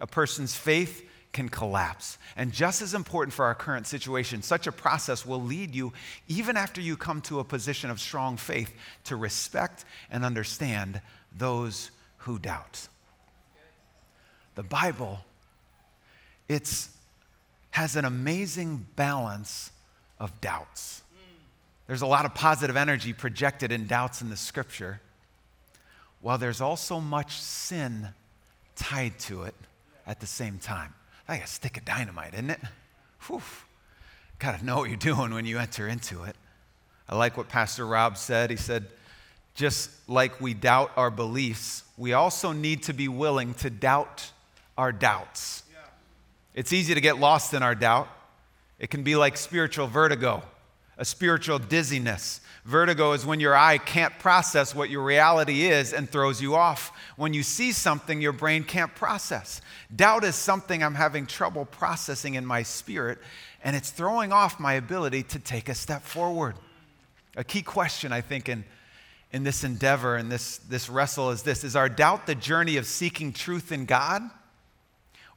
A 0.00 0.06
person's 0.06 0.54
faith 0.54 1.08
can 1.32 1.48
collapse. 1.48 2.18
And 2.36 2.52
just 2.52 2.80
as 2.80 2.94
important 2.94 3.34
for 3.34 3.44
our 3.44 3.54
current 3.54 3.86
situation, 3.86 4.42
such 4.42 4.66
a 4.66 4.72
process 4.72 5.26
will 5.26 5.42
lead 5.42 5.74
you, 5.74 5.92
even 6.28 6.56
after 6.56 6.80
you 6.80 6.96
come 6.96 7.20
to 7.22 7.40
a 7.40 7.44
position 7.44 7.90
of 7.90 8.00
strong 8.00 8.36
faith, 8.36 8.72
to 9.04 9.16
respect 9.16 9.84
and 10.10 10.24
understand 10.24 11.00
those 11.36 11.90
who 12.18 12.38
doubt. 12.38 12.88
The 14.54 14.62
Bible, 14.62 15.20
it's 16.48 16.88
has 17.70 17.94
an 17.94 18.06
amazing 18.06 18.86
balance 18.96 19.70
of 20.18 20.40
doubts. 20.40 21.02
There's 21.86 22.00
a 22.00 22.06
lot 22.06 22.24
of 22.24 22.34
positive 22.34 22.74
energy 22.74 23.12
projected 23.12 23.70
in 23.70 23.86
doubts 23.86 24.22
in 24.22 24.30
the 24.30 24.36
scripture, 24.36 25.02
while 26.20 26.38
there's 26.38 26.60
also 26.60 27.00
much 27.00 27.40
sin 27.40 28.08
tied 28.74 29.18
to 29.18 29.44
it 29.44 29.54
at 30.06 30.20
the 30.20 30.26
same 30.26 30.58
time 30.58 30.92
like 31.28 31.42
a 31.42 31.46
stick 31.46 31.76
of 31.76 31.84
dynamite, 31.84 32.34
isn't 32.34 32.50
it? 32.50 32.60
Whew. 33.26 33.42
Got 34.38 34.58
to 34.58 34.64
know 34.64 34.76
what 34.76 34.88
you're 34.88 34.98
doing 34.98 35.32
when 35.32 35.46
you 35.46 35.58
enter 35.58 35.88
into 35.88 36.24
it. 36.24 36.36
I 37.08 37.16
like 37.16 37.36
what 37.36 37.48
Pastor 37.48 37.86
Rob 37.86 38.16
said. 38.16 38.50
He 38.50 38.56
said, 38.56 38.86
just 39.54 39.90
like 40.08 40.40
we 40.40 40.54
doubt 40.54 40.92
our 40.96 41.10
beliefs, 41.10 41.84
we 41.96 42.12
also 42.12 42.52
need 42.52 42.82
to 42.84 42.92
be 42.92 43.08
willing 43.08 43.54
to 43.54 43.70
doubt 43.70 44.30
our 44.76 44.92
doubts. 44.92 45.62
Yeah. 45.72 45.78
It's 46.54 46.72
easy 46.72 46.94
to 46.94 47.00
get 47.00 47.18
lost 47.18 47.54
in 47.54 47.62
our 47.62 47.74
doubt. 47.74 48.08
It 48.78 48.90
can 48.90 49.02
be 49.02 49.16
like 49.16 49.38
spiritual 49.38 49.86
vertigo, 49.86 50.42
a 50.98 51.04
spiritual 51.04 51.58
dizziness. 51.58 52.40
Vertigo 52.66 53.12
is 53.12 53.24
when 53.24 53.38
your 53.38 53.54
eye 53.54 53.78
can't 53.78 54.18
process 54.18 54.74
what 54.74 54.90
your 54.90 55.04
reality 55.04 55.66
is 55.66 55.92
and 55.92 56.10
throws 56.10 56.42
you 56.42 56.56
off. 56.56 56.90
When 57.14 57.32
you 57.32 57.44
see 57.44 57.70
something 57.70 58.20
your 58.20 58.32
brain 58.32 58.64
can't 58.64 58.92
process. 58.92 59.60
Doubt 59.94 60.24
is 60.24 60.34
something 60.34 60.82
I'm 60.82 60.96
having 60.96 61.26
trouble 61.26 61.64
processing 61.64 62.34
in 62.34 62.44
my 62.44 62.64
spirit, 62.64 63.18
and 63.62 63.76
it's 63.76 63.90
throwing 63.90 64.32
off 64.32 64.58
my 64.58 64.72
ability 64.72 65.22
to 65.24 65.38
take 65.38 65.68
a 65.68 65.76
step 65.76 66.02
forward. 66.02 66.56
A 67.36 67.44
key 67.44 67.62
question, 67.62 68.12
I 68.12 68.20
think, 68.20 68.48
in, 68.48 68.64
in 69.30 69.44
this 69.44 69.62
endeavor 69.62 70.16
and 70.16 70.30
this, 70.30 70.58
this 70.58 70.90
wrestle 70.90 71.30
is 71.30 71.42
this 71.42 71.62
Is 71.62 71.76
our 71.76 71.88
doubt 71.88 72.26
the 72.26 72.34
journey 72.34 72.78
of 72.78 72.86
seeking 72.86 73.32
truth 73.32 73.70
in 73.70 73.84
God? 73.84 74.22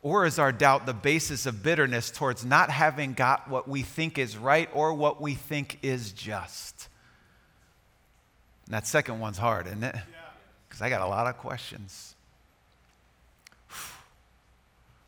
Or 0.02 0.26
is 0.26 0.40
our 0.40 0.52
doubt 0.52 0.88
the 0.88 0.94
basis 0.94 1.46
of 1.46 1.62
bitterness 1.62 2.10
towards 2.10 2.44
not 2.44 2.72
having 2.72 3.14
got 3.14 3.50
what 3.50 3.68
we 3.68 3.84
think 3.84 4.18
is 4.18 4.36
right 4.36 4.70
or 4.74 4.96
what 4.96 5.22
we 5.22 5.36
think 5.36 5.78
is 5.84 6.12
just? 6.12 6.88
And 8.70 8.76
that 8.76 8.86
second 8.86 9.20
one's 9.20 9.40
hard, 9.40 9.66
isn't 9.66 9.84
it? 9.84 9.96
Because 10.68 10.80
I 10.80 10.90
got 10.90 11.02
a 11.02 11.08
lot 11.08 11.26
of 11.26 11.40
questions. 11.40 12.14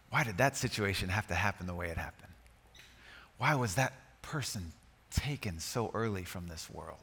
Why 0.10 0.24
did 0.24 0.40
that 0.40 0.58
situation 0.58 1.10
have 1.10 1.28
to 1.28 1.36
happen 1.36 1.68
the 1.68 1.76
way 1.76 1.90
it 1.90 1.98
happened? 1.98 2.34
Why 3.38 3.54
was 3.54 3.76
that 3.76 3.94
person 4.24 4.72
taken 5.12 5.60
so 5.60 5.92
early 5.94 6.24
from 6.24 6.48
this 6.48 6.70
world? 6.72 6.98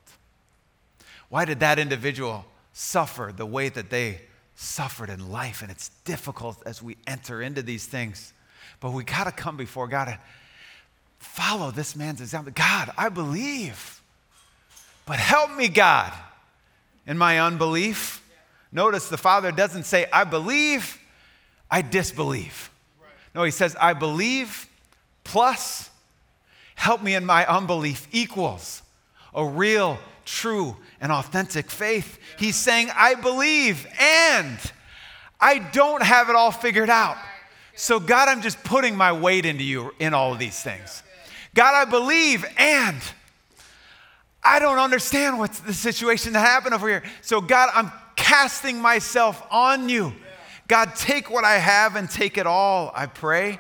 Why 1.29 1.45
did 1.45 1.61
that 1.61 1.79
individual 1.79 2.45
suffer 2.73 3.33
the 3.35 3.47
way 3.47 3.69
that 3.69 3.91
they 3.91 4.23
suffered 4.57 5.11
in 5.11 5.31
life? 5.31 5.63
And 5.63 5.71
it's 5.71 5.91
difficult 6.05 6.61
as 6.67 6.83
we 6.83 6.97
enter 7.07 7.41
into 7.41 7.63
these 7.63 7.87
things. 7.87 8.33
But 8.81 8.93
we 8.93 9.05
got 9.05 9.25
to 9.25 9.33
come 9.33 9.57
before 9.57 9.87
God 9.87 10.09
and 10.09 10.19
follow 11.21 11.71
this 11.71 11.95
man's 11.95 12.21
example. 12.21 12.53
God, 12.53 12.91
I 12.99 13.11
believe, 13.11 14.03
but 15.07 15.21
help 15.21 15.53
me, 15.53 15.69
God 15.69 16.13
in 17.09 17.19
my 17.19 17.41
unbelief. 17.41 18.23
Notice 18.71 19.09
the 19.09 19.17
Father 19.17 19.51
doesn't 19.51 19.85
say, 19.85 20.07
I 20.13 20.23
believe, 20.25 21.01
I 21.71 21.83
disbelieve. 21.83 22.71
No, 23.35 23.43
he 23.43 23.51
says, 23.51 23.75
I 23.81 23.95
believe 23.95 24.69
plus 25.25 25.91
help 26.75 27.03
me 27.03 27.15
in 27.15 27.25
my 27.25 27.45
unbelief 27.47 28.07
equals 28.13 28.83
a 29.35 29.45
real, 29.45 29.99
true, 30.25 30.77
and 31.01 31.11
authentic 31.11 31.71
faith. 31.71 32.19
He's 32.39 32.57
saying, 32.57 32.91
I 32.95 33.15
believe 33.15 33.87
and 33.99 34.59
I 35.41 35.59
don't 35.59 36.03
have 36.03 36.29
it 36.29 36.37
all 36.37 36.51
figured 36.51 36.91
out. 36.91 37.17
So, 37.75 38.01
God, 38.01 38.29
I'm 38.29 38.43
just 38.43 38.63
putting 38.65 38.97
my 38.97 39.13
weight 39.13 39.47
into 39.47 39.65
you 39.65 39.95
in 39.99 40.13
all 40.13 40.33
of 40.33 40.39
these 40.39 40.61
things. 40.61 41.03
God, 41.55 41.75
I 41.75 41.89
believe 41.89 42.45
and 42.59 43.01
I 44.49 44.61
don't 44.61 44.79
understand 44.79 45.39
what's 45.39 45.61
the 45.61 45.75
situation 45.75 46.33
that 46.33 46.41
happened 46.41 46.75
over 46.75 46.89
here. 46.89 47.03
So, 47.21 47.43
God, 47.43 47.69
I'm 47.75 47.93
casting 48.17 48.81
myself 48.81 49.47
on 49.51 49.91
you. 49.91 50.15
God, 50.69 50.95
take 50.97 51.31
what 51.31 51.45
I 51.45 51.59
have 51.59 51.97
and 51.97 52.09
take 52.09 52.39
it 52.39 52.47
all, 52.47 52.91
I 52.95 53.05
pray. 53.07 53.59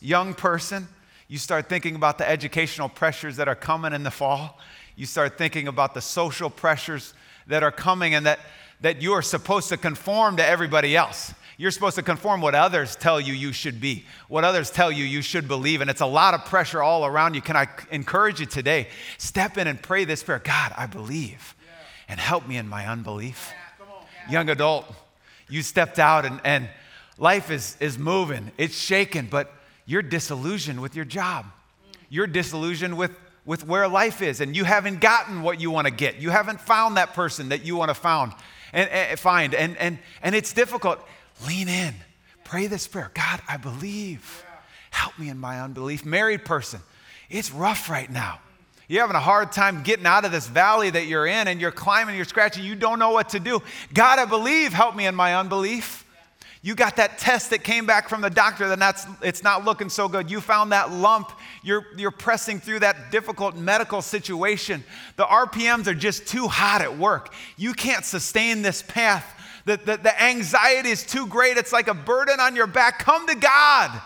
Young 0.00 0.32
person, 0.32 0.88
you 1.28 1.36
start 1.36 1.68
thinking 1.68 1.96
about 1.96 2.16
the 2.16 2.26
educational 2.26 2.88
pressures 2.88 3.36
that 3.36 3.46
are 3.46 3.54
coming 3.54 3.92
in 3.92 4.04
the 4.04 4.10
fall. 4.10 4.58
You 4.96 5.04
start 5.04 5.36
thinking 5.36 5.68
about 5.68 5.92
the 5.92 6.00
social 6.00 6.48
pressures 6.48 7.12
that 7.46 7.62
are 7.62 7.70
coming 7.70 8.14
and 8.14 8.24
that, 8.24 8.40
that 8.80 9.02
you 9.02 9.12
are 9.12 9.22
supposed 9.22 9.68
to 9.68 9.76
conform 9.76 10.38
to 10.38 10.44
everybody 10.44 10.96
else. 10.96 11.34
You're 11.58 11.70
supposed 11.70 11.96
to 11.96 12.02
conform 12.02 12.40
what 12.40 12.54
others 12.54 12.96
tell 12.96 13.20
you 13.20 13.34
you 13.34 13.52
should 13.52 13.80
be, 13.80 14.04
what 14.28 14.44
others 14.44 14.70
tell 14.70 14.90
you 14.90 15.04
you 15.04 15.22
should 15.22 15.46
believe. 15.46 15.80
And 15.80 15.90
it's 15.90 16.00
a 16.00 16.06
lot 16.06 16.34
of 16.34 16.44
pressure 16.46 16.82
all 16.82 17.04
around 17.04 17.34
you. 17.34 17.42
Can 17.42 17.56
I 17.56 17.68
encourage 17.90 18.40
you 18.40 18.46
today? 18.46 18.88
Step 19.18 19.58
in 19.58 19.66
and 19.66 19.80
pray 19.80 20.04
this 20.04 20.22
prayer 20.22 20.38
God, 20.38 20.72
I 20.76 20.86
believe, 20.86 21.54
and 22.08 22.18
help 22.18 22.48
me 22.48 22.56
in 22.56 22.68
my 22.68 22.86
unbelief. 22.86 23.52
Young 24.30 24.48
adult, 24.48 24.86
you 25.48 25.62
stepped 25.62 25.98
out 25.98 26.24
and, 26.24 26.40
and 26.44 26.68
life 27.18 27.50
is, 27.50 27.76
is 27.80 27.98
moving, 27.98 28.50
it's 28.56 28.78
shaking, 28.78 29.26
but 29.26 29.52
you're 29.84 30.02
disillusioned 30.02 30.80
with 30.80 30.94
your 30.94 31.04
job. 31.04 31.44
Mm. 31.44 31.96
You're 32.08 32.26
disillusioned 32.26 32.96
with 32.96 33.10
with 33.44 33.66
where 33.66 33.88
life 33.88 34.22
is 34.22 34.40
and 34.40 34.54
you 34.54 34.64
haven't 34.64 35.00
gotten 35.00 35.42
what 35.42 35.60
you 35.60 35.70
want 35.70 35.86
to 35.86 35.92
get 35.92 36.16
you 36.18 36.30
haven't 36.30 36.60
found 36.60 36.96
that 36.96 37.12
person 37.12 37.48
that 37.48 37.64
you 37.64 37.74
want 37.74 37.88
to 37.88 37.94
found 37.94 38.32
and, 38.72 38.88
and 38.88 39.18
find 39.18 39.54
and, 39.54 39.76
and, 39.78 39.98
and 40.22 40.34
it's 40.34 40.52
difficult 40.52 41.04
Lean 41.46 41.68
in. 41.68 41.94
Pray 42.44 42.66
this 42.66 42.86
prayer 42.86 43.10
God, 43.14 43.40
I 43.48 43.56
believe. 43.56 44.44
Help 44.90 45.18
me 45.18 45.28
in 45.28 45.38
my 45.38 45.60
unbelief. 45.60 46.04
Married 46.04 46.44
person, 46.44 46.80
it's 47.30 47.50
rough 47.50 47.88
right 47.88 48.10
now. 48.10 48.40
You're 48.88 49.00
having 49.00 49.16
a 49.16 49.20
hard 49.20 49.52
time 49.52 49.82
getting 49.82 50.04
out 50.04 50.26
of 50.26 50.32
this 50.32 50.46
valley 50.46 50.90
that 50.90 51.06
you're 51.06 51.26
in 51.26 51.48
and 51.48 51.60
you're 51.60 51.70
climbing, 51.70 52.14
you're 52.14 52.26
scratching, 52.26 52.62
you 52.62 52.74
don't 52.74 52.98
know 52.98 53.10
what 53.10 53.30
to 53.30 53.40
do. 53.40 53.62
God, 53.94 54.18
I 54.18 54.26
believe. 54.26 54.74
Help 54.74 54.94
me 54.94 55.06
in 55.06 55.14
my 55.14 55.36
unbelief. 55.36 56.04
You 56.64 56.76
got 56.76 56.96
that 56.96 57.18
test 57.18 57.50
that 57.50 57.64
came 57.64 57.86
back 57.86 58.08
from 58.08 58.20
the 58.20 58.30
doctor, 58.30 58.68
then 58.68 58.78
that's 58.78 59.04
it's 59.20 59.42
not 59.42 59.64
looking 59.64 59.88
so 59.88 60.08
good. 60.08 60.30
You 60.30 60.40
found 60.40 60.70
that 60.70 60.92
lump. 60.92 61.32
You're, 61.64 61.86
you're 61.96 62.12
pressing 62.12 62.60
through 62.60 62.80
that 62.80 63.10
difficult 63.10 63.56
medical 63.56 64.00
situation. 64.00 64.84
The 65.16 65.24
RPMs 65.24 65.88
are 65.88 65.94
just 65.94 66.26
too 66.26 66.46
hot 66.46 66.82
at 66.82 66.98
work. 66.98 67.32
You 67.56 67.72
can't 67.72 68.04
sustain 68.04 68.62
this 68.62 68.82
path 68.82 69.24
the, 69.64 69.76
the, 69.76 69.96
the 69.96 70.22
anxiety 70.22 70.90
is 70.90 71.04
too 71.04 71.26
great. 71.26 71.56
It's 71.56 71.72
like 71.72 71.88
a 71.88 71.94
burden 71.94 72.40
on 72.40 72.56
your 72.56 72.66
back. 72.66 72.98
Come 72.98 73.26
to 73.28 73.34
God. 73.34 73.90
Amen. 73.90 74.02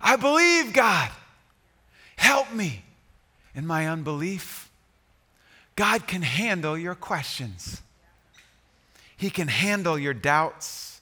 I 0.00 0.16
believe, 0.16 0.72
God. 0.72 1.10
Help 2.16 2.52
me 2.52 2.82
in 3.54 3.66
my 3.66 3.88
unbelief. 3.88 4.70
God 5.76 6.06
can 6.06 6.22
handle 6.22 6.78
your 6.78 6.94
questions, 6.94 7.82
He 9.16 9.30
can 9.30 9.48
handle 9.48 9.98
your 9.98 10.14
doubts, 10.14 11.00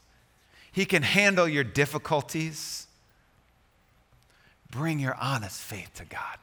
He 0.70 0.84
can 0.84 1.02
handle 1.02 1.48
your 1.48 1.64
difficulties. 1.64 2.86
Bring 4.70 5.00
your 5.00 5.14
honest 5.16 5.60
faith 5.60 5.90
to 5.96 6.06
God. 6.06 6.38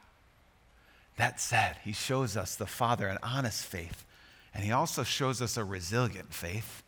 That 1.16 1.40
said, 1.40 1.78
He 1.82 1.92
shows 1.92 2.36
us, 2.36 2.54
the 2.54 2.66
Father, 2.66 3.08
an 3.08 3.18
honest 3.24 3.64
faith 3.64 4.04
and 4.54 4.64
he 4.64 4.72
also 4.72 5.02
shows 5.02 5.40
us 5.40 5.56
a 5.56 5.64
resilient 5.64 6.32
faith. 6.32 6.82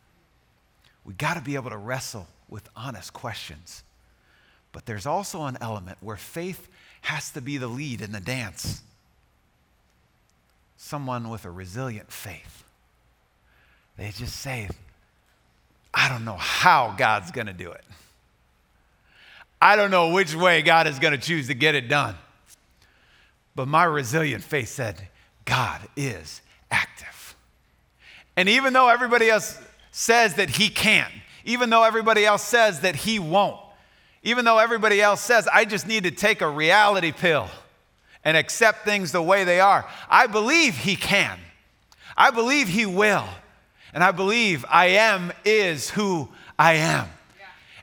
We 1.05 1.15
got 1.15 1.35
to 1.35 1.41
be 1.41 1.55
able 1.55 1.71
to 1.71 1.77
wrestle 1.77 2.27
with 2.49 2.69
honest 2.77 3.13
questions. 3.13 3.83
But 4.73 4.87
there's 4.87 5.07
also 5.07 5.45
an 5.45 5.59
element 5.61 5.99
where 6.01 6.17
faith 6.17 6.69
has 7.03 7.31
to 7.31 7.41
be 7.41 7.59
the 7.59 7.69
lead 7.69 8.01
in 8.01 8.13
the 8.13 8.21
dance. 8.21 8.83
Someone 10.77 11.29
with 11.29 11.45
a 11.45 11.51
resilient 11.51 12.11
faith. 12.11 12.65
They 13.97 14.11
just 14.11 14.37
say, 14.37 14.69
I 15.95 16.09
don't 16.09 16.25
know 16.25 16.37
how 16.37 16.95
God's 16.97 17.31
going 17.31 17.47
to 17.47 17.53
do 17.53 17.71
it. 17.71 17.85
I 19.61 19.77
don't 19.77 19.91
know 19.91 20.11
which 20.11 20.35
way 20.35 20.63
God 20.63 20.87
is 20.87 20.99
going 20.99 21.13
to 21.13 21.19
choose 21.19 21.47
to 21.47 21.55
get 21.55 21.75
it 21.75 21.89
done. 21.89 22.17
But 23.55 23.69
my 23.69 23.85
resilient 23.85 24.43
faith 24.43 24.69
said, 24.69 25.09
God 25.45 25.81
is 25.97 26.41
active. 26.71 27.12
And 28.37 28.49
even 28.49 28.73
though 28.73 28.89
everybody 28.89 29.29
else 29.29 29.59
says 29.91 30.35
that 30.35 30.51
he 30.51 30.69
can, 30.69 31.11
even 31.45 31.71
though 31.71 31.85
everybody 31.85 32.25
else 32.25 32.43
says 32.43 32.81
that 32.81 32.97
he 32.97 33.19
won't, 33.19 33.59
even 34.23 34.45
though 34.45 34.59
everybody 34.59 35.03
else 35.03 35.21
says, 35.21 35.49
I 35.53 35.65
just 35.65 35.87
need 35.87 36.05
to 36.05 36.11
take 36.11 36.41
a 36.41 36.49
reality 36.49 37.13
pill 37.13 37.49
and 38.25 38.37
accept 38.37 38.85
things 38.85 39.13
the 39.13 39.23
way 39.23 39.45
they 39.45 39.61
are, 39.61 39.87
I 40.09 40.29
believe 40.29 40.77
he 40.77 40.97
can. 40.97 41.39
I 42.17 42.31
believe 42.31 42.69
he 42.69 42.87
will. 42.87 43.29
And 43.93 44.03
I 44.03 44.13
believe 44.13 44.65
I 44.69 44.87
am 44.87 45.33
is 45.45 45.91
who 45.91 46.29
I 46.59 46.75
am. 46.75 47.09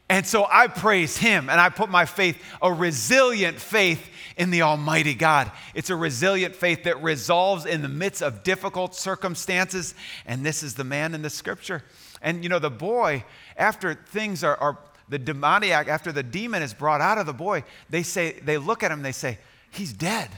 And 0.09 0.25
so 0.25 0.47
I 0.49 0.67
praise 0.67 1.17
him 1.17 1.49
and 1.49 1.61
I 1.61 1.69
put 1.69 1.89
my 1.89 2.05
faith, 2.05 2.41
a 2.61 2.73
resilient 2.73 3.59
faith 3.59 4.09
in 4.37 4.49
the 4.49 4.63
Almighty 4.63 5.13
God. 5.13 5.51
It's 5.75 5.91
a 5.91 5.95
resilient 5.95 6.55
faith 6.55 6.83
that 6.83 7.01
resolves 7.03 7.67
in 7.67 7.83
the 7.83 7.89
midst 7.89 8.23
of 8.23 8.43
difficult 8.43 8.95
circumstances. 8.95 9.93
And 10.25 10.43
this 10.43 10.63
is 10.63 10.73
the 10.73 10.83
man 10.83 11.13
in 11.13 11.21
the 11.21 11.29
scripture. 11.29 11.83
And 12.21 12.41
you 12.41 12.49
know, 12.49 12.57
the 12.59 12.71
boy, 12.71 13.23
after 13.55 13.93
things 13.93 14.43
are, 14.43 14.57
are 14.57 14.79
the 15.07 15.19
demoniac, 15.19 15.87
after 15.87 16.11
the 16.11 16.23
demon 16.23 16.63
is 16.63 16.73
brought 16.73 17.01
out 17.01 17.19
of 17.19 17.27
the 17.27 17.33
boy, 17.33 17.63
they 17.89 18.03
say, 18.03 18.39
they 18.39 18.57
look 18.57 18.81
at 18.81 18.91
him, 18.91 19.03
they 19.03 19.11
say, 19.11 19.37
He's 19.71 19.93
dead. 19.93 20.29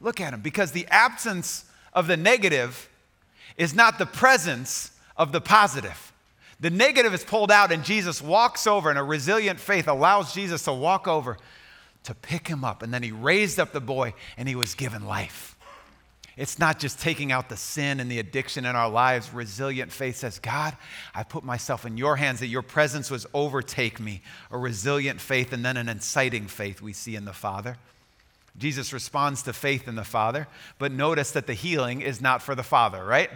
Look 0.00 0.20
at 0.20 0.34
him. 0.34 0.40
Because 0.40 0.72
the 0.72 0.86
absence 0.88 1.64
of 1.92 2.06
the 2.06 2.16
negative 2.16 2.88
is 3.56 3.74
not 3.74 3.98
the 3.98 4.06
presence 4.06 4.90
of 5.16 5.32
the 5.32 5.40
positive. 5.40 6.09
The 6.60 6.70
negative 6.70 7.14
is 7.14 7.24
pulled 7.24 7.50
out, 7.50 7.72
and 7.72 7.82
Jesus 7.84 8.20
walks 8.20 8.66
over, 8.66 8.90
and 8.90 8.98
a 8.98 9.02
resilient 9.02 9.58
faith 9.58 9.88
allows 9.88 10.34
Jesus 10.34 10.62
to 10.64 10.72
walk 10.72 11.08
over 11.08 11.38
to 12.04 12.14
pick 12.14 12.48
him 12.48 12.64
up. 12.64 12.82
And 12.82 12.92
then 12.92 13.02
he 13.02 13.12
raised 13.12 13.58
up 13.58 13.72
the 13.72 13.80
boy, 13.80 14.14
and 14.36 14.46
he 14.46 14.54
was 14.54 14.74
given 14.74 15.06
life. 15.06 15.56
It's 16.36 16.58
not 16.58 16.78
just 16.78 17.00
taking 17.00 17.32
out 17.32 17.48
the 17.48 17.56
sin 17.56 18.00
and 18.00 18.10
the 18.10 18.18
addiction 18.18 18.64
in 18.64 18.76
our 18.76 18.88
lives. 18.88 19.32
Resilient 19.32 19.92
faith 19.92 20.16
says, 20.16 20.38
God, 20.38 20.76
I 21.14 21.22
put 21.22 21.44
myself 21.44 21.84
in 21.84 21.96
your 21.96 22.16
hands 22.16 22.40
that 22.40 22.46
your 22.46 22.62
presence 22.62 23.10
was 23.10 23.26
overtake 23.34 24.00
me. 24.00 24.22
A 24.50 24.56
resilient 24.56 25.20
faith 25.20 25.52
and 25.52 25.64
then 25.64 25.76
an 25.76 25.88
inciting 25.88 26.46
faith 26.46 26.80
we 26.80 26.92
see 26.92 27.16
in 27.16 27.24
the 27.24 27.32
Father. 27.32 27.76
Jesus 28.56 28.92
responds 28.92 29.42
to 29.42 29.52
faith 29.52 29.86
in 29.86 29.96
the 29.96 30.04
Father, 30.04 30.48
but 30.78 30.92
notice 30.92 31.30
that 31.32 31.46
the 31.46 31.54
healing 31.54 32.00
is 32.00 32.20
not 32.20 32.42
for 32.42 32.54
the 32.54 32.62
Father, 32.62 33.04
right? 33.04 33.30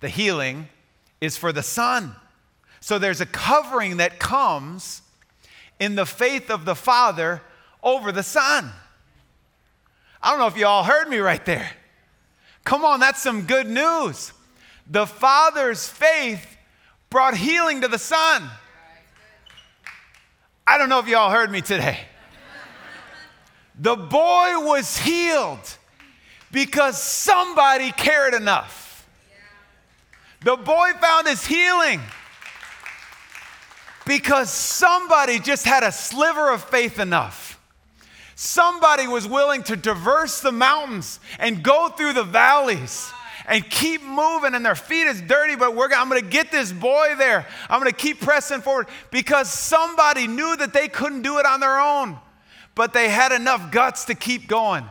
The 0.00 0.08
healing 0.08 0.68
is 1.20 1.36
for 1.36 1.52
the 1.52 1.62
Son. 1.62 2.14
So 2.80 2.98
there's 2.98 3.20
a 3.20 3.26
covering 3.26 3.98
that 3.98 4.18
comes 4.18 5.02
in 5.78 5.94
the 5.94 6.06
faith 6.06 6.50
of 6.50 6.64
the 6.64 6.74
Father 6.74 7.42
over 7.82 8.10
the 8.10 8.22
Son. 8.22 8.70
I 10.22 10.30
don't 10.30 10.38
know 10.38 10.46
if 10.46 10.56
you 10.56 10.66
all 10.66 10.84
heard 10.84 11.08
me 11.08 11.18
right 11.18 11.44
there. 11.44 11.70
Come 12.64 12.84
on, 12.84 13.00
that's 13.00 13.22
some 13.22 13.42
good 13.42 13.68
news. 13.68 14.32
The 14.86 15.06
Father's 15.06 15.88
faith 15.88 16.56
brought 17.08 17.36
healing 17.36 17.80
to 17.82 17.88
the 17.88 17.98
Son. 17.98 18.48
I 20.66 20.78
don't 20.78 20.88
know 20.88 20.98
if 20.98 21.08
you 21.08 21.16
all 21.16 21.30
heard 21.30 21.50
me 21.50 21.60
today. 21.60 21.98
The 23.78 23.96
boy 23.96 24.52
was 24.58 24.98
healed 24.98 25.76
because 26.52 27.00
somebody 27.02 27.92
cared 27.92 28.34
enough. 28.34 29.08
The 30.44 30.56
boy 30.56 30.92
found 31.00 31.26
his 31.26 31.46
healing 31.46 32.00
because 34.10 34.50
somebody 34.50 35.38
just 35.38 35.64
had 35.64 35.84
a 35.84 35.92
sliver 35.92 36.50
of 36.50 36.64
faith 36.64 36.98
enough. 36.98 37.60
Somebody 38.34 39.06
was 39.06 39.28
willing 39.28 39.62
to 39.62 39.76
traverse 39.76 40.40
the 40.40 40.50
mountains 40.50 41.20
and 41.38 41.62
go 41.62 41.90
through 41.90 42.14
the 42.14 42.24
valleys 42.24 43.08
and 43.46 43.64
keep 43.70 44.02
moving 44.02 44.56
and 44.56 44.66
their 44.66 44.74
feet 44.74 45.06
is 45.06 45.20
dirty 45.22 45.54
but 45.54 45.76
we're, 45.76 45.92
i'm 45.92 46.10
to 46.10 46.22
get 46.22 46.50
this 46.50 46.72
boy 46.72 47.14
there. 47.18 47.46
I'm 47.68 47.84
to 47.84 47.92
keep 47.92 48.20
pressing 48.20 48.62
forward 48.62 48.88
because 49.12 49.48
somebody 49.48 50.26
knew 50.26 50.56
that 50.56 50.72
they 50.72 50.88
couldn't 50.88 51.22
do 51.22 51.38
it 51.38 51.46
on 51.46 51.60
their 51.60 51.78
own 51.78 52.18
but 52.74 52.92
they 52.92 53.10
had 53.10 53.30
enough 53.30 53.70
guts 53.70 54.06
to 54.06 54.16
keep 54.16 54.48
going. 54.48 54.86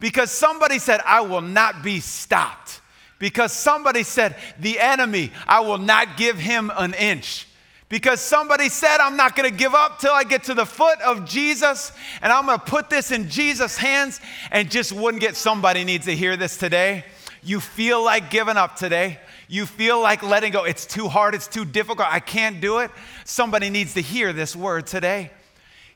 Because 0.00 0.30
somebody 0.30 0.78
said 0.78 1.02
i 1.04 1.20
will 1.20 1.42
not 1.42 1.82
be 1.82 2.00
stopped. 2.00 2.80
Because 3.18 3.52
somebody 3.52 4.02
said 4.02 4.34
the 4.58 4.80
enemy 4.80 5.30
i 5.46 5.60
will 5.60 5.76
not 5.76 6.16
give 6.16 6.38
him 6.38 6.72
an 6.74 6.94
inch 6.94 7.46
because 7.88 8.20
somebody 8.20 8.68
said, 8.68 8.98
I'm 8.98 9.16
not 9.16 9.36
going 9.36 9.48
to 9.48 9.56
give 9.56 9.74
up 9.74 10.00
till 10.00 10.12
I 10.12 10.24
get 10.24 10.44
to 10.44 10.54
the 10.54 10.66
foot 10.66 11.00
of 11.02 11.24
Jesus 11.24 11.92
and 12.20 12.32
I'm 12.32 12.46
going 12.46 12.58
to 12.58 12.64
put 12.64 12.90
this 12.90 13.12
in 13.12 13.28
Jesus' 13.28 13.76
hands 13.76 14.20
and 14.50 14.70
just 14.70 14.92
wouldn't 14.92 15.20
get 15.20 15.36
somebody 15.36 15.84
needs 15.84 16.06
to 16.06 16.16
hear 16.16 16.36
this 16.36 16.56
today. 16.56 17.04
You 17.42 17.60
feel 17.60 18.04
like 18.04 18.30
giving 18.30 18.56
up 18.56 18.74
today. 18.74 19.20
You 19.48 19.66
feel 19.66 20.00
like 20.00 20.24
letting 20.24 20.50
go. 20.50 20.64
It's 20.64 20.84
too 20.84 21.06
hard. 21.06 21.34
It's 21.36 21.46
too 21.46 21.64
difficult. 21.64 22.08
I 22.10 22.18
can't 22.18 22.60
do 22.60 22.78
it. 22.78 22.90
Somebody 23.24 23.70
needs 23.70 23.94
to 23.94 24.02
hear 24.02 24.32
this 24.32 24.56
word 24.56 24.88
today. 24.88 25.30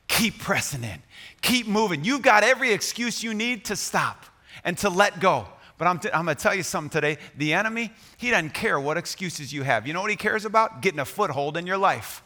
Keep 0.07 0.39
pressing 0.39 0.85
in. 0.85 1.03
Keep 1.43 1.67
moving. 1.67 2.05
You've 2.05 2.23
got 2.23 2.45
every 2.45 2.73
excuse 2.73 3.25
you 3.25 3.35
need 3.35 3.65
to 3.65 3.75
stop 3.75 4.27
and 4.63 4.79
to 4.79 4.91
let 4.91 5.19
go. 5.19 5.49
But 5.81 5.87
I'm, 5.87 5.99
t- 5.99 6.11
I'm 6.13 6.27
going 6.27 6.37
to 6.37 6.43
tell 6.43 6.55
you 6.55 6.63
something 6.63 6.91
today. 6.91 7.17
The 7.39 7.55
enemy, 7.55 7.91
he 8.19 8.29
doesn't 8.31 8.53
care 8.53 8.79
what 8.79 8.99
excuses 8.99 9.51
you 9.51 9.63
have. 9.63 9.87
You 9.87 9.95
know 9.95 10.03
what 10.03 10.11
he 10.11 10.17
cares 10.17 10.45
about? 10.45 10.83
Getting 10.83 11.01
a 11.01 11.07
foothold 11.07 11.57
in 11.57 11.67
your 11.67 11.79
life. 11.79 12.23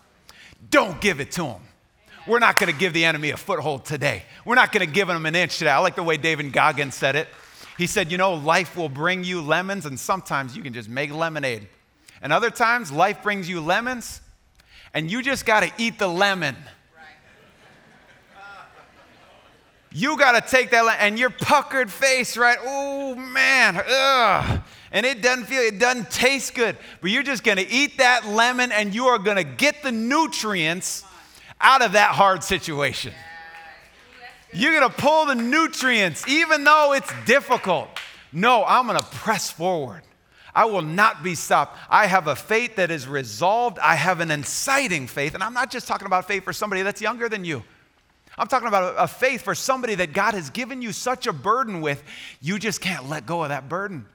Don't 0.71 1.01
give 1.01 1.21
it 1.21 1.31
to 1.33 1.47
him. 1.47 1.61
We're 2.27 2.41
not 2.41 2.59
going 2.59 2.73
to 2.73 2.77
give 2.77 2.93
the 2.93 3.05
enemy 3.05 3.31
a 3.31 3.37
foothold 3.37 3.85
today. 3.85 4.25
We're 4.45 4.57
not 4.57 4.73
going 4.73 4.85
to 4.85 4.93
give 4.93 5.09
him 5.09 5.25
an 5.25 5.37
inch 5.37 5.59
today. 5.59 5.71
I 5.71 5.79
like 5.79 5.95
the 5.95 6.03
way 6.03 6.17
David 6.17 6.53
Goggins 6.53 6.97
said 6.97 7.15
it. 7.15 7.29
He 7.79 7.87
said, 7.87 8.11
You 8.11 8.19
know, 8.19 8.35
life 8.35 8.77
will 8.77 8.89
bring 8.89 9.23
you 9.23 9.41
lemons, 9.41 9.87
and 9.87 10.01
sometimes 10.01 10.57
you 10.57 10.63
can 10.65 10.73
just 10.73 10.89
make 10.89 11.13
lemonade. 11.13 11.69
And 12.23 12.33
other 12.33 12.51
times, 12.51 12.91
life 12.91 13.23
brings 13.23 13.49
you 13.49 13.61
lemons, 13.61 14.21
and 14.93 15.09
you 15.09 15.23
just 15.23 15.47
got 15.47 15.63
to 15.63 15.71
eat 15.79 16.01
the 16.01 16.09
lemon. 16.09 16.57
You 19.97 20.19
got 20.19 20.33
to 20.33 20.51
take 20.51 20.73
that 20.73 20.97
and 20.99 21.17
your 21.17 21.31
puckered 21.31 21.89
face, 21.89 22.37
right? 22.37 22.59
Oh 22.61 23.15
man, 23.15 23.77
ugh. 23.77 24.61
And 24.91 25.07
it 25.07 25.23
doesn't 25.23 25.45
feel, 25.45 25.63
it 25.63 25.79
doesn't 25.79 26.11
taste 26.11 26.55
good. 26.55 26.77
But 27.01 27.13
you're 27.13 27.23
just 27.23 27.45
going 27.45 27.59
to 27.59 27.69
eat 27.69 27.99
that 27.99 28.27
lemon 28.27 28.73
and 28.73 28.93
you 28.93 29.07
are 29.07 29.19
going 29.19 29.37
to 29.37 29.45
get 29.45 29.85
the 29.85 29.93
nutrients 29.93 31.05
out 31.61 31.81
of 31.81 31.93
that 31.93 32.11
hard 32.11 32.43
situation. 32.43 33.15
You're 34.53 34.73
going 34.73 34.91
to 34.91 34.97
pull 34.97 35.27
the 35.27 35.37
nutrients, 35.37 36.27
even 36.27 36.65
though 36.65 36.93
it's 36.93 37.13
difficult. 37.25 37.89
No, 38.33 38.65
I'm 38.65 38.89
going 38.89 38.99
to 38.99 39.07
press 39.07 39.49
forward. 39.49 40.03
I 40.57 40.65
will 40.65 40.83
not 40.83 41.23
be 41.23 41.37
stopped. 41.37 41.79
I 41.89 42.07
have 42.09 42.27
a 42.27 42.35
faith 42.35 42.77
that 42.77 42.91
is 42.91 43.07
resolved. 43.07 43.79
I 43.79 43.95
have 43.95 44.19
an 44.19 44.33
inciting 44.33 45.07
faith. 45.07 45.35
And 45.35 45.43
I'm 45.43 45.55
not 45.55 45.71
just 45.71 45.87
talking 45.87 46.07
about 46.07 46.27
faith 46.27 46.43
for 46.43 46.53
somebody 46.53 46.83
that's 46.83 47.01
younger 47.01 47.29
than 47.29 47.45
you. 47.45 47.63
I'm 48.37 48.49
talking 48.49 48.69
about 48.69 48.95
a, 48.99 49.07
faith 49.07 49.43
for 49.43 49.55
somebody 49.55 49.95
that 49.97 50.13
God 50.13 50.35
has 50.35 50.51
given 50.51 50.83
you 50.83 50.93
such 50.93 51.27
a 51.27 51.33
burden 51.33 51.81
with, 51.81 52.03
you 52.41 52.59
just 52.59 52.81
can't 52.81 53.09
let 53.09 53.27
go 53.27 53.43
of 53.43 53.51
that 53.51 53.69
burden. 53.69 54.07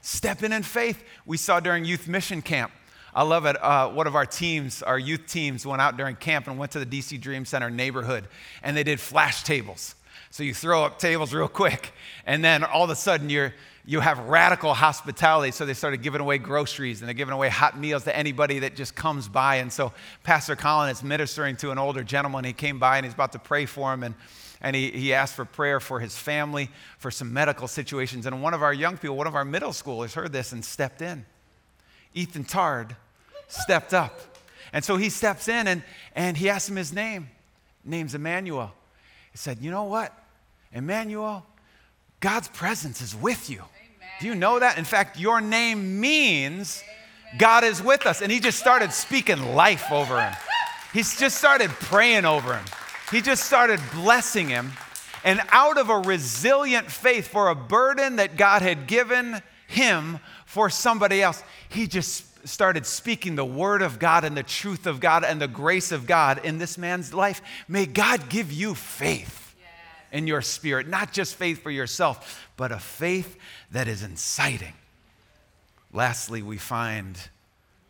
Step 0.00 0.42
in 0.42 0.52
in 0.52 0.62
faith. 0.62 1.02
We 1.24 1.36
saw 1.36 1.60
during 1.60 1.84
youth 1.84 2.08
mission 2.08 2.42
camp. 2.42 2.72
I 3.14 3.22
love 3.22 3.46
it. 3.46 3.62
Uh, 3.62 3.90
one 3.90 4.06
of 4.06 4.16
our 4.16 4.26
teams, 4.26 4.82
our 4.82 4.98
youth 4.98 5.26
teams, 5.26 5.66
went 5.66 5.82
out 5.82 5.96
during 5.96 6.16
camp 6.16 6.48
and 6.48 6.58
went 6.58 6.72
to 6.72 6.84
the 6.84 6.86
DC 6.86 7.20
Dream 7.20 7.44
Center 7.44 7.70
neighborhood 7.70 8.26
and 8.62 8.76
they 8.76 8.82
did 8.82 8.98
flash 8.98 9.44
tables. 9.44 9.94
So 10.30 10.42
you 10.42 10.54
throw 10.54 10.82
up 10.84 10.98
tables 10.98 11.34
real 11.34 11.46
quick, 11.46 11.92
and 12.24 12.42
then 12.42 12.64
all 12.64 12.84
of 12.84 12.90
a 12.90 12.96
sudden 12.96 13.28
you're 13.28 13.52
you 13.84 14.00
have 14.00 14.18
radical 14.20 14.74
hospitality. 14.74 15.50
So 15.50 15.66
they 15.66 15.74
started 15.74 16.02
giving 16.02 16.20
away 16.20 16.38
groceries 16.38 17.00
and 17.00 17.08
they're 17.08 17.14
giving 17.14 17.34
away 17.34 17.48
hot 17.48 17.78
meals 17.78 18.04
to 18.04 18.16
anybody 18.16 18.60
that 18.60 18.76
just 18.76 18.94
comes 18.94 19.28
by. 19.28 19.56
And 19.56 19.72
so 19.72 19.92
Pastor 20.22 20.54
Colin 20.54 20.90
is 20.90 21.02
ministering 21.02 21.56
to 21.56 21.72
an 21.72 21.78
older 21.78 22.04
gentleman. 22.04 22.44
He 22.44 22.52
came 22.52 22.78
by 22.78 22.98
and 22.98 23.04
he's 23.04 23.14
about 23.14 23.32
to 23.32 23.40
pray 23.40 23.66
for 23.66 23.92
him. 23.92 24.04
And, 24.04 24.14
and 24.60 24.76
he, 24.76 24.90
he 24.92 25.12
asked 25.12 25.34
for 25.34 25.44
prayer 25.44 25.80
for 25.80 25.98
his 25.98 26.16
family, 26.16 26.70
for 26.98 27.10
some 27.10 27.32
medical 27.32 27.66
situations. 27.66 28.24
And 28.24 28.40
one 28.40 28.54
of 28.54 28.62
our 28.62 28.72
young 28.72 28.98
people, 28.98 29.16
one 29.16 29.26
of 29.26 29.34
our 29.34 29.44
middle 29.44 29.70
schoolers, 29.70 30.14
heard 30.14 30.32
this 30.32 30.52
and 30.52 30.64
stepped 30.64 31.02
in. 31.02 31.26
Ethan 32.14 32.44
Tard 32.44 32.94
stepped 33.48 33.92
up. 33.92 34.20
And 34.72 34.84
so 34.84 34.96
he 34.96 35.10
steps 35.10 35.48
in 35.48 35.66
and, 35.66 35.82
and 36.14 36.36
he 36.36 36.48
asks 36.48 36.68
him 36.68 36.76
his 36.76 36.92
name. 36.92 37.28
Name's 37.84 38.14
Emmanuel. 38.14 38.72
He 39.32 39.38
said, 39.38 39.58
You 39.60 39.72
know 39.72 39.84
what? 39.84 40.16
Emmanuel, 40.72 41.44
God's 42.22 42.48
presence 42.48 43.02
is 43.02 43.14
with 43.14 43.50
you. 43.50 43.62
Do 44.20 44.28
you 44.28 44.36
know 44.36 44.60
that? 44.60 44.78
In 44.78 44.84
fact, 44.84 45.18
your 45.18 45.40
name 45.40 46.00
means 46.00 46.82
God 47.36 47.64
is 47.64 47.82
with 47.82 48.06
us. 48.06 48.22
And 48.22 48.30
he 48.30 48.38
just 48.38 48.58
started 48.58 48.92
speaking 48.92 49.54
life 49.54 49.90
over 49.90 50.22
him. 50.22 50.32
He 50.92 51.00
just 51.00 51.36
started 51.36 51.70
praying 51.70 52.24
over 52.24 52.54
him. 52.54 52.64
He 53.10 53.20
just 53.20 53.44
started 53.44 53.80
blessing 53.92 54.48
him. 54.48 54.72
And 55.24 55.40
out 55.50 55.78
of 55.78 55.90
a 55.90 55.98
resilient 55.98 56.90
faith 56.90 57.26
for 57.26 57.48
a 57.48 57.54
burden 57.56 58.16
that 58.16 58.36
God 58.36 58.62
had 58.62 58.86
given 58.86 59.42
him 59.66 60.20
for 60.46 60.70
somebody 60.70 61.22
else, 61.22 61.42
he 61.68 61.88
just 61.88 62.46
started 62.46 62.86
speaking 62.86 63.34
the 63.34 63.44
word 63.44 63.82
of 63.82 63.98
God 63.98 64.24
and 64.24 64.36
the 64.36 64.42
truth 64.44 64.86
of 64.86 65.00
God 65.00 65.24
and 65.24 65.40
the 65.40 65.48
grace 65.48 65.90
of 65.90 66.06
God 66.06 66.44
in 66.44 66.58
this 66.58 66.78
man's 66.78 67.12
life. 67.12 67.42
May 67.66 67.86
God 67.86 68.28
give 68.28 68.52
you 68.52 68.76
faith 68.76 69.41
in 70.12 70.26
your 70.26 70.42
spirit, 70.42 70.86
not 70.86 71.12
just 71.12 71.34
faith 71.34 71.62
for 71.62 71.70
yourself, 71.70 72.46
but 72.56 72.70
a 72.70 72.78
faith 72.78 73.36
that 73.70 73.88
is 73.88 74.02
inciting. 74.02 74.74
Lastly, 75.92 76.42
we 76.42 76.58
find 76.58 77.18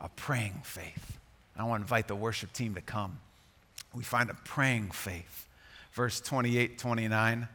a 0.01 0.09
praying 0.09 0.63
faith. 0.65 1.19
I 1.57 1.65
want 1.65 1.81
to 1.81 1.85
invite 1.85 2.09
the 2.09 2.17
worship 2.17 2.53
team 2.53 2.75
to 2.75 2.81
come. 2.81 3.21
We 3.95 4.03
find 4.03 4.31
a 4.31 4.35
praying 4.35 4.91
faith. 4.91 5.47
Verse 5.93 6.21
28 6.21 6.79
29. 6.79 7.49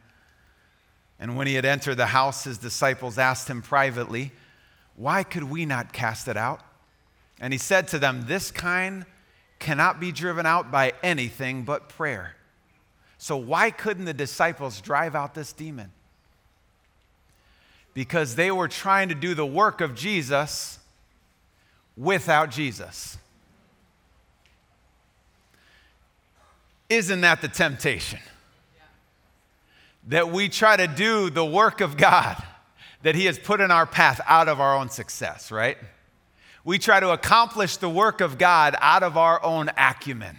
And 1.20 1.36
when 1.36 1.46
he 1.46 1.54
had 1.54 1.64
entered 1.64 1.96
the 1.96 2.06
house, 2.06 2.44
his 2.44 2.58
disciples 2.58 3.18
asked 3.18 3.48
him 3.48 3.60
privately, 3.60 4.32
Why 4.96 5.24
could 5.24 5.44
we 5.44 5.66
not 5.66 5.92
cast 5.92 6.28
it 6.28 6.36
out? 6.36 6.60
And 7.40 7.52
he 7.52 7.58
said 7.58 7.88
to 7.88 7.98
them, 7.98 8.24
This 8.26 8.50
kind 8.50 9.04
cannot 9.58 10.00
be 10.00 10.12
driven 10.12 10.46
out 10.46 10.70
by 10.70 10.92
anything 11.02 11.64
but 11.64 11.88
prayer. 11.88 12.36
So, 13.18 13.36
why 13.36 13.70
couldn't 13.72 14.04
the 14.04 14.14
disciples 14.14 14.80
drive 14.80 15.16
out 15.16 15.34
this 15.34 15.52
demon? 15.52 15.90
Because 17.92 18.36
they 18.36 18.52
were 18.52 18.68
trying 18.68 19.08
to 19.08 19.14
do 19.14 19.34
the 19.34 19.44
work 19.44 19.80
of 19.80 19.96
Jesus 19.96 20.78
without 21.96 22.50
Jesus. 22.50 23.18
Isn't 26.88 27.20
that 27.22 27.42
the 27.42 27.48
temptation? 27.48 28.20
That 30.06 30.30
we 30.30 30.48
try 30.48 30.76
to 30.76 30.86
do 30.86 31.28
the 31.28 31.44
work 31.44 31.80
of 31.80 31.96
God 31.96 32.42
that 33.02 33.14
He 33.14 33.26
has 33.26 33.38
put 33.38 33.60
in 33.60 33.70
our 33.70 33.86
path 33.86 34.20
out 34.26 34.48
of 34.48 34.60
our 34.60 34.76
own 34.76 34.88
success, 34.88 35.50
right? 35.50 35.76
We 36.64 36.78
try 36.78 37.00
to 37.00 37.10
accomplish 37.10 37.76
the 37.76 37.88
work 37.88 38.20
of 38.20 38.38
God 38.38 38.76
out 38.80 39.02
of 39.02 39.16
our 39.16 39.42
own 39.44 39.70
acumen. 39.76 40.36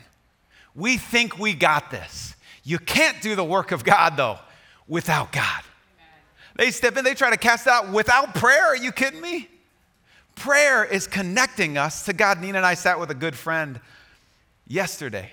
We 0.75 0.97
think 0.97 1.37
we 1.39 1.53
got 1.53 1.91
this. 1.91 2.35
You 2.69 2.77
can't 2.77 3.19
do 3.19 3.35
the 3.35 3.43
work 3.43 3.71
of 3.71 3.83
God, 3.83 4.15
though, 4.15 4.37
without 4.87 5.31
God. 5.31 5.63
They 6.55 6.69
step 6.69 6.95
in, 6.97 7.03
they 7.03 7.15
try 7.15 7.31
to 7.31 7.37
cast 7.37 7.65
out 7.65 7.89
without 7.91 8.35
prayer. 8.35 8.63
Are 8.67 8.77
you 8.77 8.91
kidding 8.91 9.21
me? 9.21 9.49
Prayer 10.35 10.85
is 10.85 11.07
connecting 11.07 11.79
us 11.79 12.05
to 12.05 12.13
God. 12.13 12.39
Nina 12.39 12.59
and 12.59 12.65
I 12.67 12.75
sat 12.75 12.99
with 12.99 13.09
a 13.09 13.15
good 13.15 13.33
friend 13.33 13.81
yesterday 14.67 15.31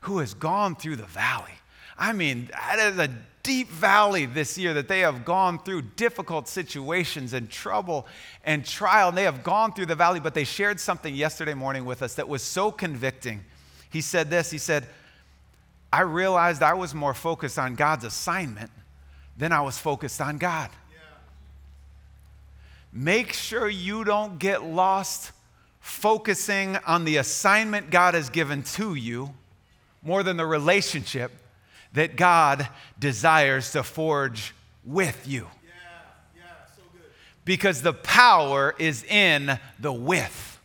who 0.00 0.18
has 0.18 0.34
gone 0.34 0.74
through 0.74 0.96
the 0.96 1.04
valley. 1.04 1.52
I 1.96 2.12
mean, 2.12 2.48
that 2.50 2.80
is 2.80 2.98
a 2.98 3.08
deep 3.44 3.68
valley 3.68 4.26
this 4.26 4.58
year 4.58 4.74
that 4.74 4.88
they 4.88 4.98
have 4.98 5.24
gone 5.24 5.60
through 5.60 5.82
difficult 5.82 6.48
situations 6.48 7.34
and 7.34 7.48
trouble 7.48 8.04
and 8.42 8.64
trial. 8.64 9.10
And 9.10 9.16
they 9.16 9.22
have 9.22 9.44
gone 9.44 9.74
through 9.74 9.86
the 9.86 9.94
valley, 9.94 10.18
but 10.18 10.34
they 10.34 10.42
shared 10.42 10.80
something 10.80 11.14
yesterday 11.14 11.54
morning 11.54 11.84
with 11.84 12.02
us 12.02 12.14
that 12.16 12.28
was 12.28 12.42
so 12.42 12.72
convicting. 12.72 13.44
He 13.90 14.00
said 14.00 14.28
this 14.28 14.50
He 14.50 14.58
said, 14.58 14.88
I 15.94 16.00
realized 16.00 16.60
I 16.60 16.74
was 16.74 16.92
more 16.92 17.14
focused 17.14 17.56
on 17.56 17.76
God's 17.76 18.02
assignment 18.02 18.72
than 19.38 19.52
I 19.52 19.60
was 19.60 19.78
focused 19.78 20.20
on 20.20 20.38
God. 20.38 20.68
Make 22.92 23.32
sure 23.32 23.68
you 23.68 24.02
don't 24.02 24.40
get 24.40 24.64
lost 24.64 25.30
focusing 25.78 26.78
on 26.84 27.04
the 27.04 27.18
assignment 27.18 27.90
God 27.90 28.14
has 28.14 28.28
given 28.28 28.64
to 28.74 28.96
you 28.96 29.34
more 30.02 30.24
than 30.24 30.36
the 30.36 30.44
relationship 30.44 31.30
that 31.92 32.16
God 32.16 32.68
desires 32.98 33.70
to 33.70 33.84
forge 33.84 34.52
with 34.84 35.28
you. 35.28 35.46
Yeah, 35.64 35.70
yeah, 36.36 36.42
so 36.74 36.82
because 37.44 37.82
the 37.82 37.92
power 37.92 38.74
is 38.80 39.04
in 39.04 39.60
the 39.78 39.92
with. 39.92 40.58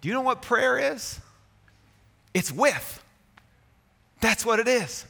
Do 0.00 0.08
you 0.08 0.14
know 0.14 0.22
what 0.22 0.42
prayer 0.42 0.94
is? 0.94 1.20
It's 2.34 2.50
with. 2.50 2.98
That's 4.22 4.46
what 4.46 4.60
it 4.60 4.68
is. 4.68 5.04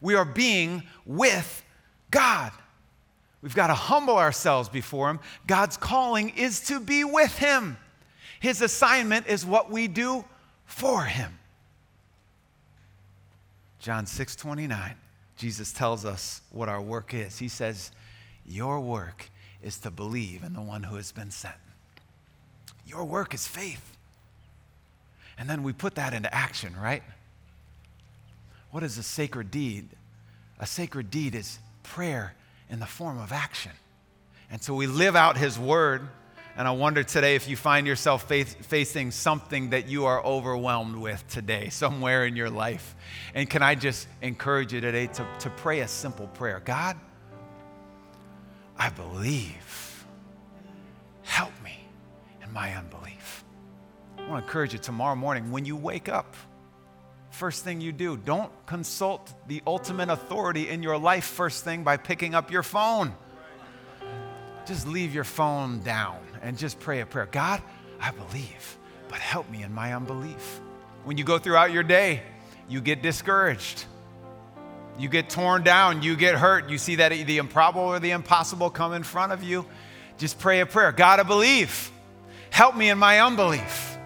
We 0.00 0.14
are 0.14 0.24
being 0.24 0.84
with 1.04 1.62
God. 2.10 2.52
We've 3.42 3.54
got 3.54 3.66
to 3.66 3.74
humble 3.74 4.16
ourselves 4.16 4.68
before 4.68 5.10
Him. 5.10 5.20
God's 5.46 5.76
calling 5.76 6.30
is 6.30 6.60
to 6.68 6.80
be 6.80 7.04
with 7.04 7.36
Him. 7.36 7.76
His 8.40 8.62
assignment 8.62 9.26
is 9.26 9.44
what 9.44 9.70
we 9.70 9.88
do 9.88 10.24
for 10.64 11.04
Him. 11.04 11.38
John 13.80 14.06
6 14.06 14.36
29, 14.36 14.94
Jesus 15.36 15.72
tells 15.72 16.04
us 16.04 16.40
what 16.50 16.68
our 16.68 16.80
work 16.80 17.14
is. 17.14 17.38
He 17.38 17.48
says, 17.48 17.90
Your 18.46 18.80
work 18.80 19.28
is 19.60 19.78
to 19.78 19.90
believe 19.90 20.44
in 20.44 20.54
the 20.54 20.62
one 20.62 20.84
who 20.84 20.96
has 20.96 21.10
been 21.10 21.32
sent. 21.32 21.54
Your 22.86 23.04
work 23.04 23.34
is 23.34 23.46
faith. 23.46 23.96
And 25.36 25.50
then 25.50 25.64
we 25.64 25.72
put 25.72 25.96
that 25.96 26.14
into 26.14 26.32
action, 26.32 26.74
right? 26.80 27.02
What 28.70 28.82
is 28.82 28.98
a 28.98 29.02
sacred 29.02 29.50
deed? 29.50 29.88
A 30.58 30.66
sacred 30.66 31.10
deed 31.10 31.34
is 31.34 31.58
prayer 31.82 32.34
in 32.68 32.80
the 32.80 32.86
form 32.86 33.18
of 33.18 33.32
action. 33.32 33.72
And 34.50 34.62
so 34.62 34.74
we 34.74 34.86
live 34.86 35.16
out 35.16 35.36
His 35.36 35.58
word. 35.58 36.08
And 36.56 36.66
I 36.66 36.70
wonder 36.70 37.02
today 37.02 37.34
if 37.34 37.48
you 37.48 37.56
find 37.56 37.86
yourself 37.86 38.26
facing 38.28 39.10
something 39.10 39.70
that 39.70 39.88
you 39.88 40.06
are 40.06 40.24
overwhelmed 40.24 40.96
with 40.96 41.26
today, 41.28 41.68
somewhere 41.70 42.26
in 42.26 42.34
your 42.34 42.48
life. 42.48 42.96
And 43.34 43.48
can 43.48 43.62
I 43.62 43.74
just 43.74 44.08
encourage 44.22 44.72
you 44.72 44.80
today 44.80 45.06
to, 45.08 45.26
to 45.40 45.50
pray 45.50 45.80
a 45.80 45.88
simple 45.88 46.28
prayer 46.28 46.60
God, 46.64 46.96
I 48.78 48.90
believe. 48.90 50.04
Help 51.22 51.52
me 51.62 51.78
in 52.42 52.52
my 52.52 52.74
unbelief. 52.74 53.44
I 54.16 54.22
want 54.28 54.42
to 54.42 54.46
encourage 54.46 54.72
you 54.72 54.78
tomorrow 54.78 55.14
morning 55.14 55.50
when 55.50 55.64
you 55.64 55.76
wake 55.76 56.08
up 56.08 56.34
first 57.36 57.64
thing 57.64 57.82
you 57.82 57.92
do. 57.92 58.16
Don't 58.16 58.50
consult 58.64 59.30
the 59.46 59.62
ultimate 59.66 60.08
authority 60.08 60.70
in 60.70 60.82
your 60.82 60.96
life 60.96 61.24
first 61.24 61.64
thing 61.64 61.84
by 61.84 61.98
picking 61.98 62.34
up 62.34 62.50
your 62.50 62.62
phone. 62.62 63.14
Just 64.64 64.88
leave 64.88 65.14
your 65.14 65.22
phone 65.22 65.80
down 65.80 66.18
and 66.40 66.56
just 66.56 66.80
pray 66.80 67.00
a 67.00 67.06
prayer. 67.06 67.28
God, 67.30 67.62
I 68.00 68.10
believe, 68.10 68.78
but 69.08 69.18
help 69.18 69.50
me 69.50 69.62
in 69.62 69.74
my 69.74 69.94
unbelief. 69.94 70.60
When 71.04 71.18
you 71.18 71.24
go 71.24 71.38
throughout 71.38 71.72
your 71.72 71.82
day, 71.82 72.22
you 72.70 72.80
get 72.80 73.02
discouraged. 73.02 73.84
You 74.98 75.10
get 75.10 75.28
torn 75.28 75.62
down, 75.62 76.02
you 76.02 76.16
get 76.16 76.36
hurt, 76.36 76.70
you 76.70 76.78
see 76.78 76.96
that 76.96 77.10
the 77.10 77.36
improbable 77.36 77.88
or 77.88 78.00
the 78.00 78.12
impossible 78.12 78.70
come 78.70 78.94
in 78.94 79.02
front 79.02 79.32
of 79.32 79.42
you. 79.42 79.66
Just 80.16 80.38
pray 80.38 80.60
a 80.60 80.66
prayer. 80.66 80.90
God, 80.90 81.20
I 81.20 81.22
believe. 81.22 81.92
Help 82.48 82.74
me 82.74 82.88
in 82.88 82.96
my 82.96 83.20
unbelief. 83.20 83.98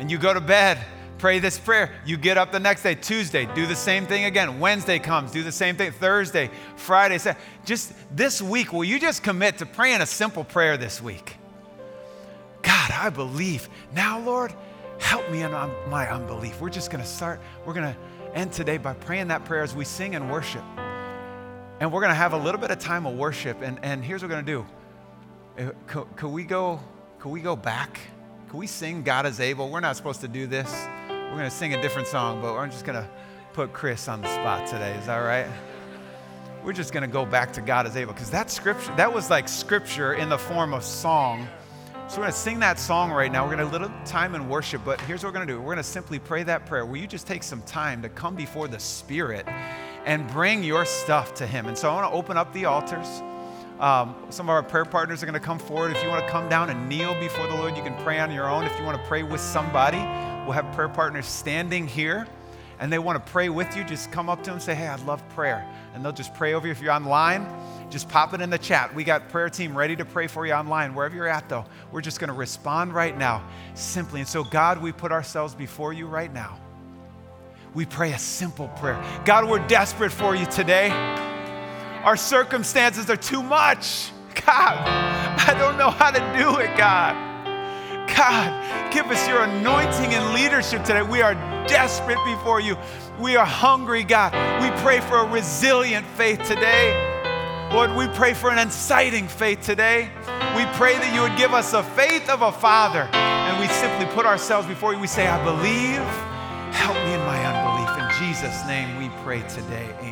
And 0.00 0.10
you 0.10 0.18
go 0.18 0.34
to 0.34 0.40
bed 0.40 0.84
pray 1.22 1.38
this 1.38 1.56
prayer. 1.56 1.88
You 2.04 2.16
get 2.16 2.36
up 2.36 2.50
the 2.50 2.58
next 2.58 2.82
day, 2.82 2.96
Tuesday, 2.96 3.46
do 3.54 3.64
the 3.64 3.76
same 3.76 4.06
thing 4.06 4.24
again. 4.24 4.58
Wednesday 4.58 4.98
comes, 4.98 5.30
do 5.30 5.44
the 5.44 5.52
same 5.52 5.76
thing. 5.76 5.92
Thursday, 5.92 6.50
Friday, 6.74 7.16
just 7.64 7.92
this 8.10 8.42
week, 8.42 8.72
will 8.72 8.82
you 8.82 8.98
just 8.98 9.22
commit 9.22 9.58
to 9.58 9.66
praying 9.66 10.00
a 10.00 10.06
simple 10.06 10.42
prayer 10.42 10.76
this 10.76 11.00
week? 11.00 11.36
God, 12.62 12.90
I 12.90 13.08
believe. 13.08 13.68
Now, 13.94 14.18
Lord, 14.18 14.52
help 14.98 15.30
me 15.30 15.44
in 15.44 15.52
my 15.52 16.10
unbelief. 16.10 16.60
We're 16.60 16.70
just 16.70 16.90
going 16.90 17.04
to 17.04 17.08
start, 17.08 17.40
we're 17.64 17.74
going 17.74 17.94
to 17.94 18.36
end 18.36 18.50
today 18.50 18.76
by 18.76 18.92
praying 18.92 19.28
that 19.28 19.44
prayer 19.44 19.62
as 19.62 19.76
we 19.76 19.84
sing 19.84 20.16
and 20.16 20.28
worship. 20.28 20.64
And 21.78 21.92
we're 21.92 22.00
going 22.00 22.10
to 22.10 22.16
have 22.16 22.32
a 22.32 22.38
little 22.38 22.60
bit 22.60 22.72
of 22.72 22.80
time 22.80 23.06
of 23.06 23.14
worship. 23.14 23.62
And, 23.62 23.78
and 23.84 24.04
here's 24.04 24.22
what 24.22 24.30
we're 24.32 24.42
going 24.42 24.44
to 24.44 24.52
do. 24.52 25.66
Uh, 25.68 25.70
could, 25.86 26.16
could, 26.16 26.30
we 26.30 26.42
go, 26.42 26.80
could 27.20 27.30
we 27.30 27.40
go 27.40 27.54
back? 27.54 28.00
Could 28.48 28.58
we 28.58 28.66
sing 28.66 29.04
God 29.04 29.24
is 29.24 29.38
able? 29.38 29.70
We're 29.70 29.78
not 29.78 29.96
supposed 29.96 30.20
to 30.22 30.28
do 30.28 30.48
this. 30.48 30.88
We're 31.32 31.38
going 31.38 31.50
to 31.50 31.56
sing 31.56 31.72
a 31.72 31.80
different 31.80 32.08
song, 32.08 32.42
but 32.42 32.54
I'm 32.58 32.70
just 32.70 32.84
going 32.84 33.02
to 33.02 33.08
put 33.54 33.72
Chris 33.72 34.06
on 34.06 34.20
the 34.20 34.28
spot 34.28 34.66
today. 34.66 34.92
Is 34.98 35.06
that 35.06 35.16
right? 35.16 35.50
We're 36.62 36.74
just 36.74 36.92
going 36.92 37.04
to 37.04 37.08
go 37.08 37.24
back 37.24 37.54
to 37.54 37.62
God 37.62 37.86
is 37.86 37.96
able 37.96 38.12
because 38.12 38.30
that 38.32 38.50
scripture, 38.50 38.94
that 38.96 39.10
was 39.10 39.30
like 39.30 39.48
scripture 39.48 40.12
in 40.12 40.28
the 40.28 40.36
form 40.36 40.74
of 40.74 40.84
song. 40.84 41.48
So 42.06 42.18
we're 42.18 42.24
going 42.24 42.32
to 42.32 42.38
sing 42.38 42.58
that 42.58 42.78
song 42.78 43.10
right 43.10 43.32
now. 43.32 43.48
We're 43.48 43.56
going 43.56 43.66
to 43.66 43.70
a 43.70 43.72
little 43.72 43.90
time 44.04 44.34
in 44.34 44.46
worship, 44.46 44.82
but 44.84 45.00
here's 45.00 45.24
what 45.24 45.30
we're 45.30 45.38
going 45.38 45.46
to 45.48 45.54
do. 45.54 45.58
We're 45.58 45.72
going 45.72 45.78
to 45.78 45.82
simply 45.82 46.18
pray 46.18 46.42
that 46.42 46.66
prayer. 46.66 46.84
Will 46.84 46.98
you 46.98 47.06
just 47.06 47.26
take 47.26 47.42
some 47.42 47.62
time 47.62 48.02
to 48.02 48.10
come 48.10 48.34
before 48.34 48.68
the 48.68 48.78
Spirit 48.78 49.48
and 50.04 50.28
bring 50.32 50.62
your 50.62 50.84
stuff 50.84 51.32
to 51.36 51.46
Him? 51.46 51.64
And 51.64 51.78
so 51.78 51.88
I 51.88 51.94
want 51.94 52.12
to 52.12 52.14
open 52.14 52.36
up 52.36 52.52
the 52.52 52.66
altars. 52.66 53.22
Um, 53.80 54.14
some 54.28 54.50
of 54.50 54.50
our 54.50 54.62
prayer 54.62 54.84
partners 54.84 55.22
are 55.22 55.26
going 55.26 55.32
to 55.32 55.40
come 55.40 55.58
forward. 55.58 55.92
If 55.92 56.02
you 56.02 56.10
want 56.10 56.26
to 56.26 56.30
come 56.30 56.50
down 56.50 56.68
and 56.68 56.90
kneel 56.90 57.18
before 57.18 57.46
the 57.46 57.54
Lord, 57.54 57.74
you 57.74 57.82
can 57.82 57.96
pray 58.04 58.20
on 58.20 58.30
your 58.30 58.50
own. 58.50 58.64
If 58.64 58.78
you 58.78 58.84
want 58.84 59.00
to 59.00 59.08
pray 59.08 59.22
with 59.22 59.40
somebody, 59.40 60.06
We'll 60.44 60.52
have 60.52 60.74
prayer 60.74 60.88
partners 60.88 61.26
standing 61.26 61.86
here 61.86 62.26
and 62.82 62.92
they 62.92 62.98
want 62.98 63.24
to 63.24 63.32
pray 63.32 63.48
with 63.48 63.76
you. 63.76 63.84
Just 63.84 64.10
come 64.10 64.28
up 64.28 64.40
to 64.40 64.46
them 64.46 64.54
and 64.54 64.62
say, 64.62 64.74
Hey, 64.74 64.88
I 64.88 64.96
love 65.04 65.26
prayer. 65.30 65.64
And 65.94 66.04
they'll 66.04 66.10
just 66.10 66.34
pray 66.34 66.54
over 66.54 66.66
you. 66.66 66.72
If 66.72 66.82
you're 66.82 66.92
online, 66.92 67.46
just 67.90 68.08
pop 68.08 68.34
it 68.34 68.40
in 68.40 68.50
the 68.50 68.58
chat. 68.58 68.92
We 68.92 69.04
got 69.04 69.28
prayer 69.28 69.48
team 69.48 69.78
ready 69.78 69.94
to 69.94 70.04
pray 70.04 70.26
for 70.26 70.44
you 70.44 70.52
online. 70.52 70.92
Wherever 70.94 71.14
you're 71.14 71.28
at, 71.28 71.48
though, 71.48 71.64
we're 71.92 72.00
just 72.00 72.18
going 72.18 72.28
to 72.28 72.34
respond 72.34 72.92
right 72.92 73.16
now 73.16 73.46
simply. 73.74 74.18
And 74.18 74.28
so, 74.28 74.42
God, 74.42 74.82
we 74.82 74.90
put 74.90 75.12
ourselves 75.12 75.54
before 75.54 75.92
you 75.92 76.08
right 76.08 76.32
now. 76.32 76.58
We 77.72 77.86
pray 77.86 78.12
a 78.12 78.18
simple 78.18 78.66
prayer. 78.66 79.00
God, 79.24 79.48
we're 79.48 79.64
desperate 79.68 80.10
for 80.10 80.34
you 80.34 80.46
today. 80.46 80.90
Our 82.02 82.16
circumstances 82.16 83.08
are 83.10 83.16
too 83.16 83.44
much. 83.44 84.10
God, 84.46 84.76
I 85.38 85.54
don't 85.56 85.78
know 85.78 85.90
how 85.90 86.10
to 86.10 86.18
do 86.36 86.58
it, 86.58 86.76
God. 86.76 87.31
God, 88.22 88.92
give 88.92 89.06
us 89.06 89.26
your 89.26 89.42
anointing 89.42 90.14
and 90.14 90.32
leadership 90.32 90.84
today. 90.84 91.02
We 91.02 91.22
are 91.22 91.34
desperate 91.66 92.24
before 92.24 92.60
you. 92.60 92.78
We 93.18 93.34
are 93.34 93.44
hungry, 93.44 94.04
God. 94.04 94.32
We 94.62 94.70
pray 94.80 95.00
for 95.00 95.16
a 95.16 95.28
resilient 95.28 96.06
faith 96.06 96.40
today. 96.44 96.94
Lord, 97.72 97.96
we 97.96 98.06
pray 98.16 98.32
for 98.32 98.50
an 98.50 98.60
inciting 98.60 99.26
faith 99.26 99.62
today. 99.62 100.08
We 100.54 100.64
pray 100.76 100.98
that 100.98 101.12
you 101.12 101.22
would 101.22 101.36
give 101.36 101.52
us 101.52 101.72
the 101.72 101.82
faith 101.82 102.28
of 102.28 102.42
a 102.42 102.52
father. 102.52 103.08
And 103.12 103.58
we 103.58 103.66
simply 103.74 104.06
put 104.14 104.24
ourselves 104.24 104.68
before 104.68 104.94
you. 104.94 105.00
We 105.00 105.08
say, 105.08 105.26
I 105.26 105.42
believe. 105.42 105.98
Help 106.72 106.94
me 107.04 107.14
in 107.14 107.20
my 107.26 107.44
unbelief. 107.44 107.90
In 107.98 108.24
Jesus' 108.24 108.64
name 108.68 108.98
we 108.98 109.10
pray 109.24 109.40
today. 109.48 109.88
Amen. 109.98 110.11